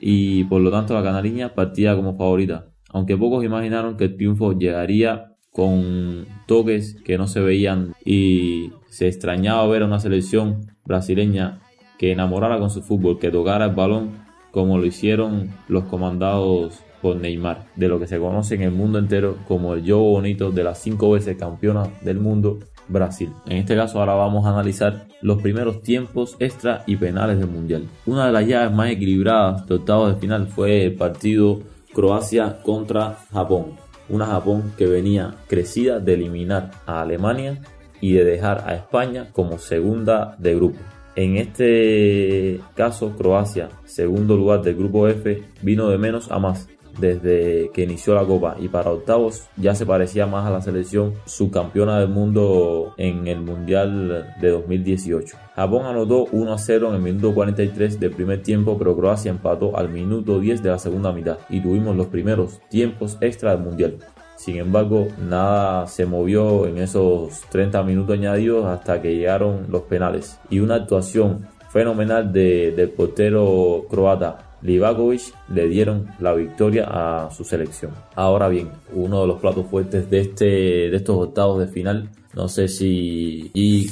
y 0.00 0.44
por 0.44 0.60
lo 0.60 0.70
tanto 0.70 0.94
la 0.94 1.02
canariña 1.02 1.54
partía 1.54 1.96
como 1.96 2.16
favorita 2.16 2.66
aunque 2.88 3.16
pocos 3.16 3.44
imaginaron 3.44 3.96
que 3.96 4.04
el 4.04 4.16
triunfo 4.16 4.52
llegaría 4.52 5.34
con 5.52 6.26
toques 6.46 6.96
que 7.04 7.18
no 7.18 7.26
se 7.26 7.40
veían 7.40 7.94
y 8.04 8.72
se 8.88 9.08
extrañaba 9.08 9.66
ver 9.66 9.82
a 9.82 9.86
una 9.86 10.00
selección 10.00 10.66
brasileña 10.84 11.60
que 11.98 12.12
enamorara 12.12 12.58
con 12.58 12.70
su 12.70 12.82
fútbol, 12.82 13.18
que 13.18 13.30
tocara 13.30 13.66
el 13.66 13.74
balón 13.74 14.10
como 14.50 14.78
lo 14.78 14.86
hicieron 14.86 15.50
los 15.68 15.84
comandados 15.84 16.80
por 17.02 17.16
Neymar, 17.16 17.66
de 17.76 17.88
lo 17.88 17.98
que 18.00 18.06
se 18.06 18.18
conoce 18.18 18.54
en 18.54 18.62
el 18.62 18.72
mundo 18.72 18.98
entero 18.98 19.36
como 19.46 19.74
el 19.74 19.84
yo 19.84 19.98
bonito 19.98 20.50
de 20.50 20.64
las 20.64 20.78
cinco 20.78 21.10
veces 21.10 21.36
campeona 21.36 21.88
del 22.02 22.18
mundo 22.18 22.58
Brasil. 22.88 23.30
En 23.46 23.58
este 23.58 23.76
caso 23.76 24.00
ahora 24.00 24.14
vamos 24.14 24.46
a 24.46 24.50
analizar 24.50 25.06
los 25.20 25.42
primeros 25.42 25.82
tiempos 25.82 26.36
extra 26.38 26.82
y 26.86 26.96
penales 26.96 27.38
del 27.38 27.48
mundial. 27.48 27.86
Una 28.06 28.26
de 28.26 28.32
las 28.32 28.46
llaves 28.46 28.74
más 28.74 28.90
equilibradas 28.90 29.66
de 29.66 29.74
octavos 29.74 30.14
de 30.14 30.20
final 30.20 30.46
fue 30.46 30.86
el 30.86 30.94
partido 30.94 31.60
Croacia 31.94 32.60
contra 32.62 33.18
Japón. 33.32 33.76
Una 34.08 34.26
Japón 34.26 34.72
que 34.76 34.86
venía 34.86 35.34
crecida 35.48 36.00
de 36.00 36.14
eliminar 36.14 36.70
a 36.86 37.02
Alemania 37.02 37.60
y 38.00 38.12
de 38.12 38.24
dejar 38.24 38.64
a 38.66 38.74
España 38.74 39.28
como 39.32 39.58
segunda 39.58 40.36
de 40.38 40.54
grupo. 40.54 40.78
En 41.16 41.36
este 41.36 42.60
caso, 42.74 43.16
Croacia, 43.16 43.68
segundo 43.84 44.36
lugar 44.36 44.62
del 44.62 44.76
grupo 44.76 45.08
F, 45.08 45.42
vino 45.62 45.88
de 45.88 45.98
menos 45.98 46.30
a 46.30 46.38
más 46.38 46.68
desde 46.98 47.70
que 47.72 47.82
inició 47.82 48.14
la 48.14 48.24
Copa 48.24 48.56
y 48.58 48.68
para 48.68 48.90
octavos 48.90 49.48
ya 49.56 49.74
se 49.74 49.86
parecía 49.86 50.26
más 50.26 50.46
a 50.46 50.50
la 50.50 50.60
selección 50.60 51.14
subcampeona 51.24 52.00
del 52.00 52.08
mundo 52.08 52.94
en 52.96 53.26
el 53.26 53.40
Mundial 53.40 54.34
de 54.40 54.50
2018. 54.50 55.36
Japón 55.54 55.86
anotó 55.86 56.26
1 56.30 56.52
a 56.52 56.58
0 56.58 56.88
en 56.88 56.94
el 56.94 57.00
minuto 57.00 57.34
43 57.34 57.98
del 57.98 58.10
primer 58.12 58.42
tiempo, 58.42 58.76
pero 58.78 58.96
Croacia 58.96 59.30
empató 59.30 59.76
al 59.76 59.88
minuto 59.88 60.40
10 60.40 60.62
de 60.62 60.70
la 60.70 60.78
segunda 60.78 61.12
mitad 61.12 61.38
y 61.48 61.60
tuvimos 61.60 61.96
los 61.96 62.06
primeros 62.06 62.60
tiempos 62.68 63.18
extra 63.20 63.52
del 63.52 63.64
Mundial. 63.64 63.98
Sin 64.36 64.56
embargo, 64.56 65.08
nada 65.18 65.88
se 65.88 66.06
movió 66.06 66.66
en 66.66 66.78
esos 66.78 67.40
30 67.50 67.82
minutos 67.82 68.16
añadidos 68.16 68.66
hasta 68.66 69.02
que 69.02 69.16
llegaron 69.16 69.66
los 69.68 69.82
penales 69.82 70.38
y 70.48 70.60
una 70.60 70.76
actuación 70.76 71.48
fenomenal 71.70 72.32
del 72.32 72.90
portero 72.90 73.84
croata 73.90 74.47
Livakovic 74.62 75.34
le 75.48 75.68
dieron 75.68 76.08
la 76.18 76.34
victoria 76.34 76.86
a 76.88 77.30
su 77.30 77.44
selección. 77.44 77.92
Ahora 78.14 78.48
bien, 78.48 78.70
uno 78.92 79.20
de 79.20 79.26
los 79.26 79.40
platos 79.40 79.66
fuertes 79.66 80.10
de, 80.10 80.20
este, 80.20 80.44
de 80.44 80.96
estos 80.96 81.16
octavos 81.16 81.60
de 81.60 81.68
final, 81.68 82.10
no 82.34 82.48
sé 82.48 82.68
si 82.68 83.50
y 83.54 83.88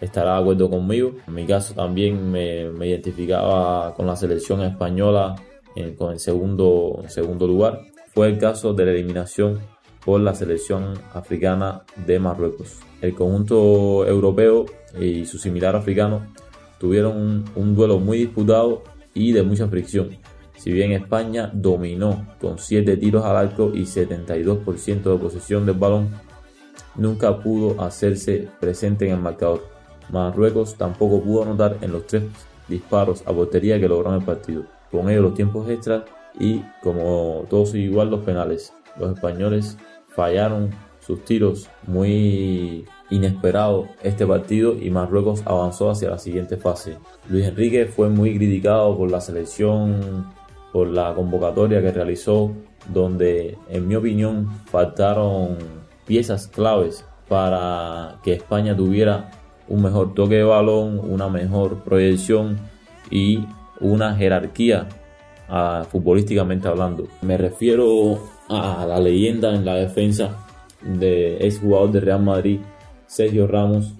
estará 0.00 0.34
de 0.34 0.40
acuerdo 0.40 0.70
conmigo. 0.70 1.12
En 1.26 1.34
mi 1.34 1.46
caso 1.46 1.74
también 1.74 2.30
me, 2.30 2.86
identificaba 2.86 3.94
con 3.94 4.06
la 4.06 4.16
selección 4.16 4.62
española 4.62 5.36
eh, 5.76 5.94
con 5.96 6.12
el 6.12 6.18
segundo, 6.18 7.02
segundo 7.08 7.46
lugar. 7.46 7.80
Fue 8.12 8.28
el 8.28 8.38
caso 8.38 8.72
de 8.74 8.86
la 8.86 8.92
eliminación 8.92 9.60
por 10.04 10.20
la 10.20 10.34
selección 10.34 10.94
africana 11.12 11.82
de 12.06 12.18
Marruecos. 12.18 12.80
El 13.00 13.14
conjunto 13.14 14.06
europeo 14.06 14.66
y 14.98 15.24
su 15.26 15.38
similar 15.38 15.76
africano 15.76 16.26
tuvieron 16.78 17.16
un, 17.16 17.44
un 17.54 17.74
duelo 17.74 17.98
muy 17.98 18.18
disputado 18.18 18.82
y 19.14 19.32
de 19.32 19.42
mucha 19.42 19.68
fricción. 19.68 20.10
Si 20.56 20.72
bien 20.72 20.92
España 20.92 21.50
dominó 21.52 22.26
con 22.40 22.58
7 22.58 22.96
tiros 22.98 23.24
al 23.24 23.36
arco 23.36 23.70
y 23.74 23.82
72% 23.82 25.02
de 25.02 25.18
posesión 25.18 25.64
del 25.64 25.76
balón, 25.76 26.10
nunca 26.96 27.38
pudo 27.38 27.80
hacerse 27.82 28.48
presente 28.60 29.06
en 29.06 29.14
el 29.14 29.20
marcador. 29.20 29.66
Marruecos 30.10 30.74
tampoco 30.76 31.22
pudo 31.22 31.44
anotar 31.44 31.78
en 31.80 31.92
los 31.92 32.06
tres 32.06 32.24
disparos 32.68 33.22
a 33.26 33.32
portería 33.32 33.80
que 33.80 33.88
lograron 33.88 34.20
el 34.20 34.24
partido. 34.24 34.64
Con 34.90 35.08
ello 35.08 35.22
los 35.22 35.34
tiempos 35.34 35.68
extras 35.70 36.02
y 36.38 36.62
como 36.82 37.46
todos 37.48 37.74
igual 37.74 38.10
los 38.10 38.20
penales. 38.20 38.72
Los 38.98 39.14
españoles 39.14 39.78
fallaron 40.08 40.70
tiros 41.16 41.68
muy 41.86 42.86
inesperado 43.10 43.88
este 44.02 44.26
partido 44.26 44.74
y 44.80 44.90
Marruecos 44.90 45.42
avanzó 45.44 45.90
hacia 45.90 46.10
la 46.10 46.18
siguiente 46.18 46.56
fase. 46.56 46.96
Luis 47.28 47.46
Enrique 47.46 47.86
fue 47.86 48.08
muy 48.08 48.36
criticado 48.36 48.96
por 48.96 49.10
la 49.10 49.20
selección, 49.20 50.26
por 50.72 50.88
la 50.88 51.14
convocatoria 51.14 51.82
que 51.82 51.92
realizó, 51.92 52.52
donde 52.88 53.58
en 53.68 53.88
mi 53.88 53.96
opinión 53.96 54.48
faltaron 54.66 55.58
piezas 56.06 56.46
claves 56.46 57.04
para 57.28 58.18
que 58.22 58.32
España 58.32 58.76
tuviera 58.76 59.30
un 59.68 59.82
mejor 59.82 60.14
toque 60.14 60.36
de 60.36 60.44
balón, 60.44 61.00
una 61.00 61.28
mejor 61.28 61.84
proyección 61.84 62.58
y 63.10 63.44
una 63.80 64.14
jerarquía 64.14 64.88
ah, 65.48 65.84
futbolísticamente 65.88 66.68
hablando. 66.68 67.06
Me 67.22 67.36
refiero 67.36 68.18
a 68.48 68.84
la 68.86 68.98
leyenda 68.98 69.54
en 69.54 69.64
la 69.64 69.76
defensa 69.76 70.46
de 70.82 71.36
ex 71.46 71.60
jugador 71.60 71.92
de 71.92 72.00
Real 72.00 72.22
Madrid 72.22 72.60
Sergio 73.10 73.48
Ramos, 73.48 73.92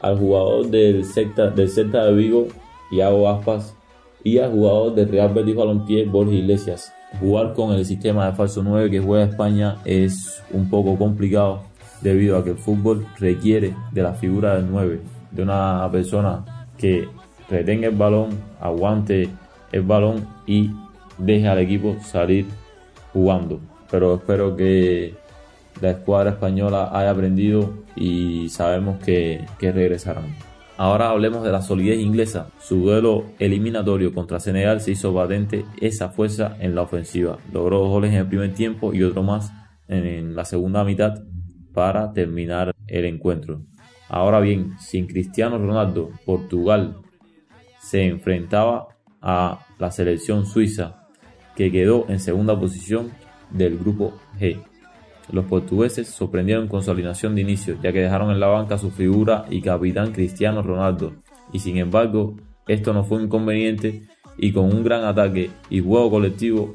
al 0.00 0.18
jugador 0.18 0.68
del 0.68 1.06
Celta, 1.06 1.48
del 1.48 1.70
Celta 1.70 2.04
de 2.04 2.12
Vigo, 2.12 2.48
Iago 2.90 3.26
Aspas, 3.30 3.74
y 4.22 4.36
al 4.36 4.52
jugador 4.52 4.94
del 4.94 5.08
Real 5.08 5.32
Betis 5.32 5.56
Balompié, 5.56 6.04
Borja 6.04 6.34
Iglesias. 6.34 6.92
Jugar 7.18 7.54
con 7.54 7.72
el 7.72 7.86
sistema 7.86 8.26
de 8.26 8.36
falso 8.36 8.62
9 8.62 8.90
que 8.90 9.00
juega 9.00 9.24
España 9.24 9.78
es 9.86 10.42
un 10.52 10.68
poco 10.68 10.96
complicado 10.98 11.62
debido 12.02 12.36
a 12.36 12.44
que 12.44 12.50
el 12.50 12.58
fútbol 12.58 13.06
requiere 13.18 13.74
de 13.92 14.02
la 14.02 14.12
figura 14.12 14.56
del 14.56 14.70
9, 14.70 15.00
de 15.30 15.42
una 15.42 15.88
persona 15.90 16.66
que 16.76 17.08
retenga 17.48 17.88
el 17.88 17.96
balón, 17.96 18.28
aguante 18.60 19.30
el 19.72 19.82
balón 19.82 20.28
y 20.46 20.70
deje 21.16 21.48
al 21.48 21.60
equipo 21.60 21.96
salir 22.02 22.44
jugando. 23.14 23.58
Pero 23.90 24.16
espero 24.16 24.54
que 24.54 25.14
la 25.80 25.90
escuadra 25.90 26.30
española 26.30 26.90
haya 26.92 27.10
aprendido 27.10 27.74
y 27.96 28.48
sabemos 28.48 29.02
que, 29.02 29.44
regresarán. 29.60 30.36
Ahora 30.76 31.10
hablemos 31.10 31.44
de 31.44 31.52
la 31.52 31.60
solidez 31.60 32.00
inglesa. 32.00 32.48
Su 32.58 32.76
duelo 32.76 33.24
eliminatorio 33.38 34.14
contra 34.14 34.40
Senegal 34.40 34.80
se 34.80 34.92
hizo 34.92 35.14
patente 35.14 35.64
esa 35.80 36.08
fuerza 36.08 36.56
en 36.58 36.74
la 36.74 36.82
ofensiva. 36.82 37.38
Logró 37.52 37.80
dos 37.80 37.88
goles 37.88 38.12
en 38.12 38.18
el 38.18 38.26
primer 38.26 38.54
tiempo 38.54 38.94
y 38.94 39.02
otro 39.02 39.22
más 39.22 39.52
en 39.88 40.34
la 40.34 40.44
segunda 40.44 40.84
mitad 40.84 41.22
para 41.74 42.12
terminar 42.12 42.74
el 42.86 43.04
encuentro. 43.04 43.62
Ahora 44.08 44.40
bien, 44.40 44.74
sin 44.78 45.06
Cristiano 45.06 45.58
Ronaldo, 45.58 46.10
Portugal 46.24 46.96
se 47.78 48.06
enfrentaba 48.06 48.88
a 49.20 49.66
la 49.78 49.90
selección 49.90 50.46
suiza 50.46 51.08
que 51.54 51.70
quedó 51.70 52.06
en 52.08 52.20
segunda 52.20 52.58
posición 52.58 53.10
del 53.50 53.78
grupo 53.78 54.14
G. 54.38 54.62
Los 55.32 55.44
portugueses 55.44 56.08
sorprendieron 56.08 56.66
con 56.66 56.82
su 56.82 56.90
alineación 56.90 57.34
de 57.34 57.42
inicio, 57.42 57.76
ya 57.82 57.92
que 57.92 58.00
dejaron 58.00 58.30
en 58.30 58.40
la 58.40 58.48
banca 58.48 58.78
su 58.78 58.90
figura 58.90 59.44
y 59.48 59.60
capitán 59.62 60.12
Cristiano 60.12 60.62
Ronaldo. 60.62 61.12
Y 61.52 61.60
sin 61.60 61.76
embargo, 61.76 62.36
esto 62.66 62.92
no 62.92 63.04
fue 63.04 63.22
inconveniente 63.22 64.02
y 64.36 64.52
con 64.52 64.64
un 64.64 64.82
gran 64.82 65.04
ataque 65.04 65.50
y 65.68 65.80
juego 65.80 66.10
colectivo, 66.10 66.74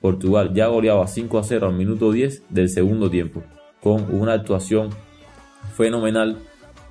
Portugal 0.00 0.52
ya 0.54 0.68
goleaba 0.68 1.06
5 1.06 1.38
a 1.38 1.42
0 1.42 1.68
al 1.68 1.74
minuto 1.74 2.12
10 2.12 2.44
del 2.50 2.68
segundo 2.68 3.10
tiempo, 3.10 3.42
con 3.80 4.14
una 4.14 4.34
actuación 4.34 4.90
fenomenal. 5.74 6.38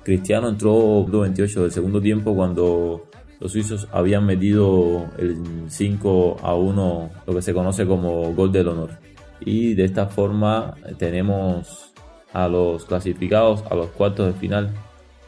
Cristiano 0.02 0.48
entró 0.48 1.04
28 1.04 1.62
del 1.62 1.72
segundo 1.72 2.00
tiempo 2.00 2.34
cuando 2.34 3.06
los 3.40 3.52
suizos 3.52 3.88
habían 3.90 4.26
metido 4.26 5.06
el 5.18 5.36
5 5.68 6.36
a 6.42 6.54
1, 6.54 7.10
lo 7.26 7.34
que 7.34 7.42
se 7.42 7.54
conoce 7.54 7.86
como 7.86 8.34
gol 8.34 8.52
del 8.52 8.68
honor 8.68 9.05
y 9.40 9.74
de 9.74 9.84
esta 9.84 10.06
forma 10.06 10.74
tenemos 10.98 11.92
a 12.32 12.48
los 12.48 12.84
clasificados 12.84 13.64
a 13.70 13.74
los 13.74 13.88
cuartos 13.88 14.26
de 14.26 14.38
final 14.38 14.74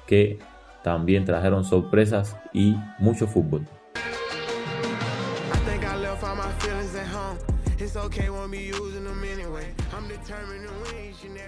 que 0.06 0.38
también 0.82 1.24
trajeron 1.24 1.64
sorpresas 1.64 2.36
y 2.52 2.76
mucho 2.98 3.26
fútbol. 3.26 3.66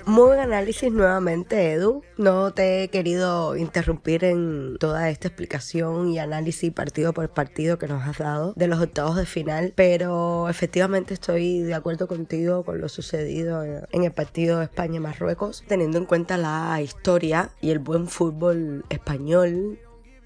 Muy 0.07 0.27
buen 0.27 0.39
análisis 0.39 0.93
nuevamente, 0.93 1.73
Edu. 1.73 2.03
No 2.19 2.53
te 2.53 2.85
he 2.85 2.89
querido 2.89 3.57
interrumpir 3.57 4.25
en 4.25 4.77
toda 4.79 5.11
esta 5.11 5.27
explicación 5.27 6.09
y 6.09 6.21
análisis 6.21 6.73
partido 6.73 7.13
por 7.13 7.29
partido 7.31 7.79
que 7.79 7.89
nos 7.89 8.07
has 8.07 8.19
dado 8.19 8.53
de 8.55 8.69
los 8.69 8.81
octavos 8.81 9.17
de 9.17 9.27
final, 9.27 9.73
pero 9.75 10.49
efectivamente 10.49 11.15
estoy 11.15 11.63
de 11.63 11.75
acuerdo 11.75 12.07
contigo 12.07 12.65
con 12.65 12.81
lo 12.81 12.89
sucedido 12.89 13.65
en 13.65 14.05
el 14.05 14.13
partido 14.13 14.63
España-Marruecos, 14.63 15.65
teniendo 15.67 15.99
en 15.99 16.07
cuenta 16.07 16.37
la 16.37 16.81
historia 16.81 17.51
y 17.61 17.71
el 17.71 17.81
buen 17.81 18.07
fútbol 18.07 18.85
español 18.89 19.81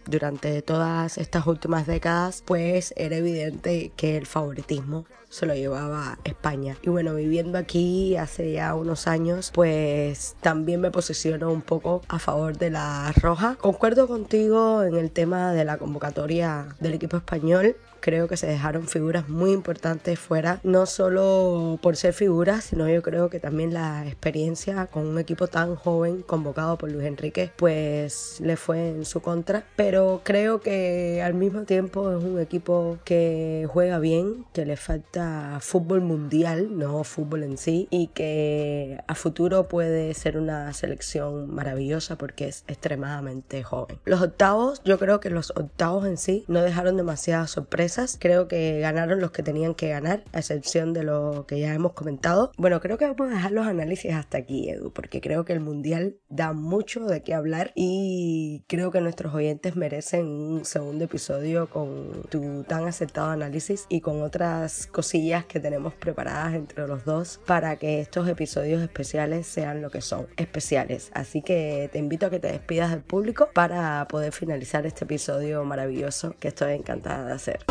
durante 0.06 0.62
todas 0.62 1.18
estas 1.18 1.46
últimas 1.46 1.86
décadas, 1.86 2.42
pues 2.46 2.94
era 2.96 3.16
evidente 3.16 3.92
que 3.96 4.16
el 4.16 4.26
favoritismo 4.26 5.06
se 5.34 5.46
lo 5.46 5.54
llevaba 5.54 6.18
España. 6.22 6.76
Y 6.82 6.90
bueno, 6.90 7.14
viviendo 7.14 7.58
aquí 7.58 8.16
hace 8.16 8.52
ya 8.52 8.74
unos 8.74 9.08
años, 9.08 9.50
pues 9.52 10.36
también 10.40 10.80
me 10.80 10.92
posiciono 10.92 11.50
un 11.50 11.62
poco 11.62 12.02
a 12.08 12.20
favor 12.20 12.56
de 12.56 12.70
la 12.70 13.12
roja. 13.20 13.56
Concuerdo 13.56 14.06
contigo 14.06 14.84
en 14.84 14.94
el 14.94 15.10
tema 15.10 15.52
de 15.52 15.64
la 15.64 15.76
convocatoria 15.76 16.68
del 16.78 16.94
equipo 16.94 17.16
español 17.16 17.76
creo 18.04 18.28
que 18.28 18.36
se 18.36 18.46
dejaron 18.46 18.86
figuras 18.86 19.30
muy 19.30 19.52
importantes 19.52 20.18
fuera, 20.18 20.60
no 20.62 20.84
solo 20.84 21.78
por 21.80 21.96
ser 21.96 22.12
figuras, 22.12 22.64
sino 22.64 22.86
yo 22.86 23.00
creo 23.00 23.30
que 23.30 23.40
también 23.40 23.72
la 23.72 24.06
experiencia 24.06 24.88
con 24.88 25.06
un 25.06 25.18
equipo 25.18 25.46
tan 25.46 25.74
joven 25.74 26.20
convocado 26.20 26.76
por 26.76 26.92
Luis 26.92 27.06
Enrique, 27.06 27.50
pues 27.56 28.42
le 28.42 28.58
fue 28.58 28.90
en 28.90 29.06
su 29.06 29.22
contra. 29.22 29.64
Pero 29.74 30.20
creo 30.22 30.60
que 30.60 31.22
al 31.24 31.32
mismo 31.32 31.62
tiempo 31.62 32.12
es 32.12 32.22
un 32.22 32.38
equipo 32.38 32.98
que 33.04 33.66
juega 33.72 33.98
bien, 33.98 34.44
que 34.52 34.66
le 34.66 34.76
falta 34.76 35.56
fútbol 35.62 36.02
mundial, 36.02 36.76
no 36.76 37.04
fútbol 37.04 37.42
en 37.42 37.56
sí, 37.56 37.88
y 37.88 38.08
que 38.08 39.02
a 39.06 39.14
futuro 39.14 39.66
puede 39.66 40.12
ser 40.12 40.36
una 40.36 40.70
selección 40.74 41.54
maravillosa 41.54 42.18
porque 42.18 42.48
es 42.48 42.64
extremadamente 42.68 43.62
joven. 43.62 43.98
Los 44.04 44.20
octavos, 44.20 44.82
yo 44.84 44.98
creo 44.98 45.20
que 45.20 45.30
los 45.30 45.52
octavos 45.56 46.06
en 46.06 46.18
sí 46.18 46.44
no 46.48 46.60
dejaron 46.60 46.98
demasiadas 46.98 47.50
sorpresas 47.94 48.18
Creo 48.20 48.48
que 48.48 48.80
ganaron 48.80 49.20
los 49.20 49.30
que 49.30 49.42
tenían 49.42 49.74
que 49.74 49.88
ganar, 49.88 50.24
a 50.32 50.38
excepción 50.38 50.92
de 50.92 51.02
lo 51.02 51.46
que 51.46 51.60
ya 51.60 51.74
hemos 51.74 51.92
comentado. 51.92 52.52
Bueno, 52.56 52.80
creo 52.80 52.98
que 52.98 53.06
vamos 53.06 53.30
a 53.30 53.36
dejar 53.36 53.52
los 53.52 53.66
análisis 53.66 54.12
hasta 54.12 54.38
aquí, 54.38 54.68
Edu, 54.70 54.92
porque 54.92 55.20
creo 55.20 55.44
que 55.44 55.52
el 55.52 55.60
Mundial 55.60 56.16
da 56.28 56.52
mucho 56.52 57.04
de 57.06 57.22
qué 57.22 57.34
hablar 57.34 57.72
y 57.74 58.64
creo 58.66 58.90
que 58.90 59.00
nuestros 59.00 59.34
oyentes 59.34 59.76
merecen 59.76 60.26
un 60.26 60.64
segundo 60.64 61.04
episodio 61.04 61.68
con 61.68 62.22
tu 62.30 62.64
tan 62.64 62.86
acertado 62.86 63.30
análisis 63.30 63.86
y 63.88 64.00
con 64.00 64.22
otras 64.22 64.86
cosillas 64.86 65.44
que 65.44 65.60
tenemos 65.60 65.94
preparadas 65.94 66.54
entre 66.54 66.86
los 66.86 67.04
dos 67.04 67.40
para 67.46 67.76
que 67.76 68.00
estos 68.00 68.28
episodios 68.28 68.82
especiales 68.82 69.46
sean 69.46 69.82
lo 69.82 69.90
que 69.90 70.00
son, 70.00 70.26
especiales. 70.36 71.10
Así 71.14 71.42
que 71.42 71.88
te 71.92 71.98
invito 71.98 72.26
a 72.26 72.30
que 72.30 72.40
te 72.40 72.48
despidas 72.48 72.90
del 72.90 73.02
público 73.02 73.48
para 73.52 74.06
poder 74.08 74.32
finalizar 74.32 74.86
este 74.86 75.04
episodio 75.04 75.64
maravilloso 75.64 76.34
que 76.38 76.48
estoy 76.48 76.72
encantada 76.72 77.26
de 77.26 77.32
hacer. 77.32 77.64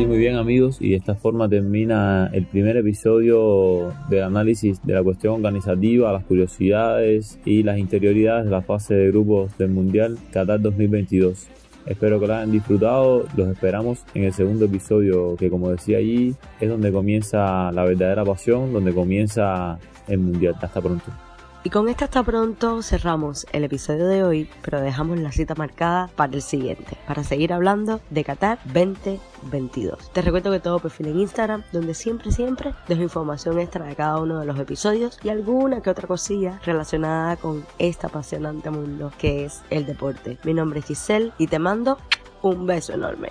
Sí, 0.00 0.06
muy 0.06 0.16
bien 0.16 0.36
amigos, 0.36 0.78
y 0.80 0.92
de 0.92 0.96
esta 0.96 1.14
forma 1.14 1.46
termina 1.46 2.30
el 2.32 2.46
primer 2.46 2.78
episodio 2.78 3.92
del 4.08 4.22
análisis 4.22 4.80
de 4.82 4.94
la 4.94 5.02
cuestión 5.02 5.34
organizativa, 5.34 6.10
las 6.10 6.24
curiosidades 6.24 7.38
y 7.44 7.62
las 7.64 7.76
interioridades 7.76 8.46
de 8.46 8.50
la 8.50 8.62
fase 8.62 8.94
de 8.94 9.08
grupos 9.08 9.58
del 9.58 9.68
Mundial 9.68 10.16
Qatar 10.32 10.62
2022. 10.62 11.48
Espero 11.84 12.18
que 12.18 12.26
lo 12.28 12.34
hayan 12.34 12.50
disfrutado, 12.50 13.26
los 13.36 13.48
esperamos 13.48 14.04
en 14.14 14.24
el 14.24 14.32
segundo 14.32 14.64
episodio 14.64 15.36
que 15.36 15.50
como 15.50 15.70
decía 15.70 15.98
allí 15.98 16.34
es 16.60 16.68
donde 16.70 16.90
comienza 16.92 17.70
la 17.70 17.84
verdadera 17.84 18.24
pasión, 18.24 18.72
donde 18.72 18.94
comienza 18.94 19.78
el 20.08 20.18
Mundial. 20.18 20.54
Hasta 20.62 20.80
pronto. 20.80 21.29
Y 21.62 21.68
con 21.68 21.88
esto 21.90 22.04
hasta 22.06 22.22
pronto 22.22 22.82
cerramos 22.82 23.46
el 23.52 23.64
episodio 23.64 24.06
de 24.06 24.24
hoy, 24.24 24.50
pero 24.62 24.80
dejamos 24.80 25.18
la 25.18 25.30
cita 25.30 25.54
marcada 25.54 26.08
para 26.16 26.32
el 26.32 26.40
siguiente, 26.40 26.96
para 27.06 27.22
seguir 27.22 27.52
hablando 27.52 28.00
de 28.08 28.24
Qatar 28.24 28.58
2022. 28.64 30.10
Te 30.12 30.22
recuerdo 30.22 30.52
que 30.52 30.60
todo 30.60 30.78
perfil 30.78 31.08
en 31.08 31.20
Instagram, 31.20 31.62
donde 31.70 31.92
siempre, 31.92 32.32
siempre 32.32 32.72
dejo 32.88 33.02
información 33.02 33.58
extra 33.58 33.84
de 33.84 33.94
cada 33.94 34.18
uno 34.20 34.40
de 34.40 34.46
los 34.46 34.58
episodios 34.58 35.18
y 35.22 35.28
alguna 35.28 35.82
que 35.82 35.90
otra 35.90 36.08
cosilla 36.08 36.58
relacionada 36.64 37.36
con 37.36 37.66
este 37.78 38.06
apasionante 38.06 38.70
mundo 38.70 39.12
que 39.18 39.44
es 39.44 39.60
el 39.68 39.84
deporte. 39.84 40.38
Mi 40.44 40.54
nombre 40.54 40.80
es 40.80 40.86
Giselle 40.86 41.32
y 41.36 41.46
te 41.46 41.58
mando 41.58 41.98
un 42.40 42.66
beso 42.66 42.94
enorme. 42.94 43.28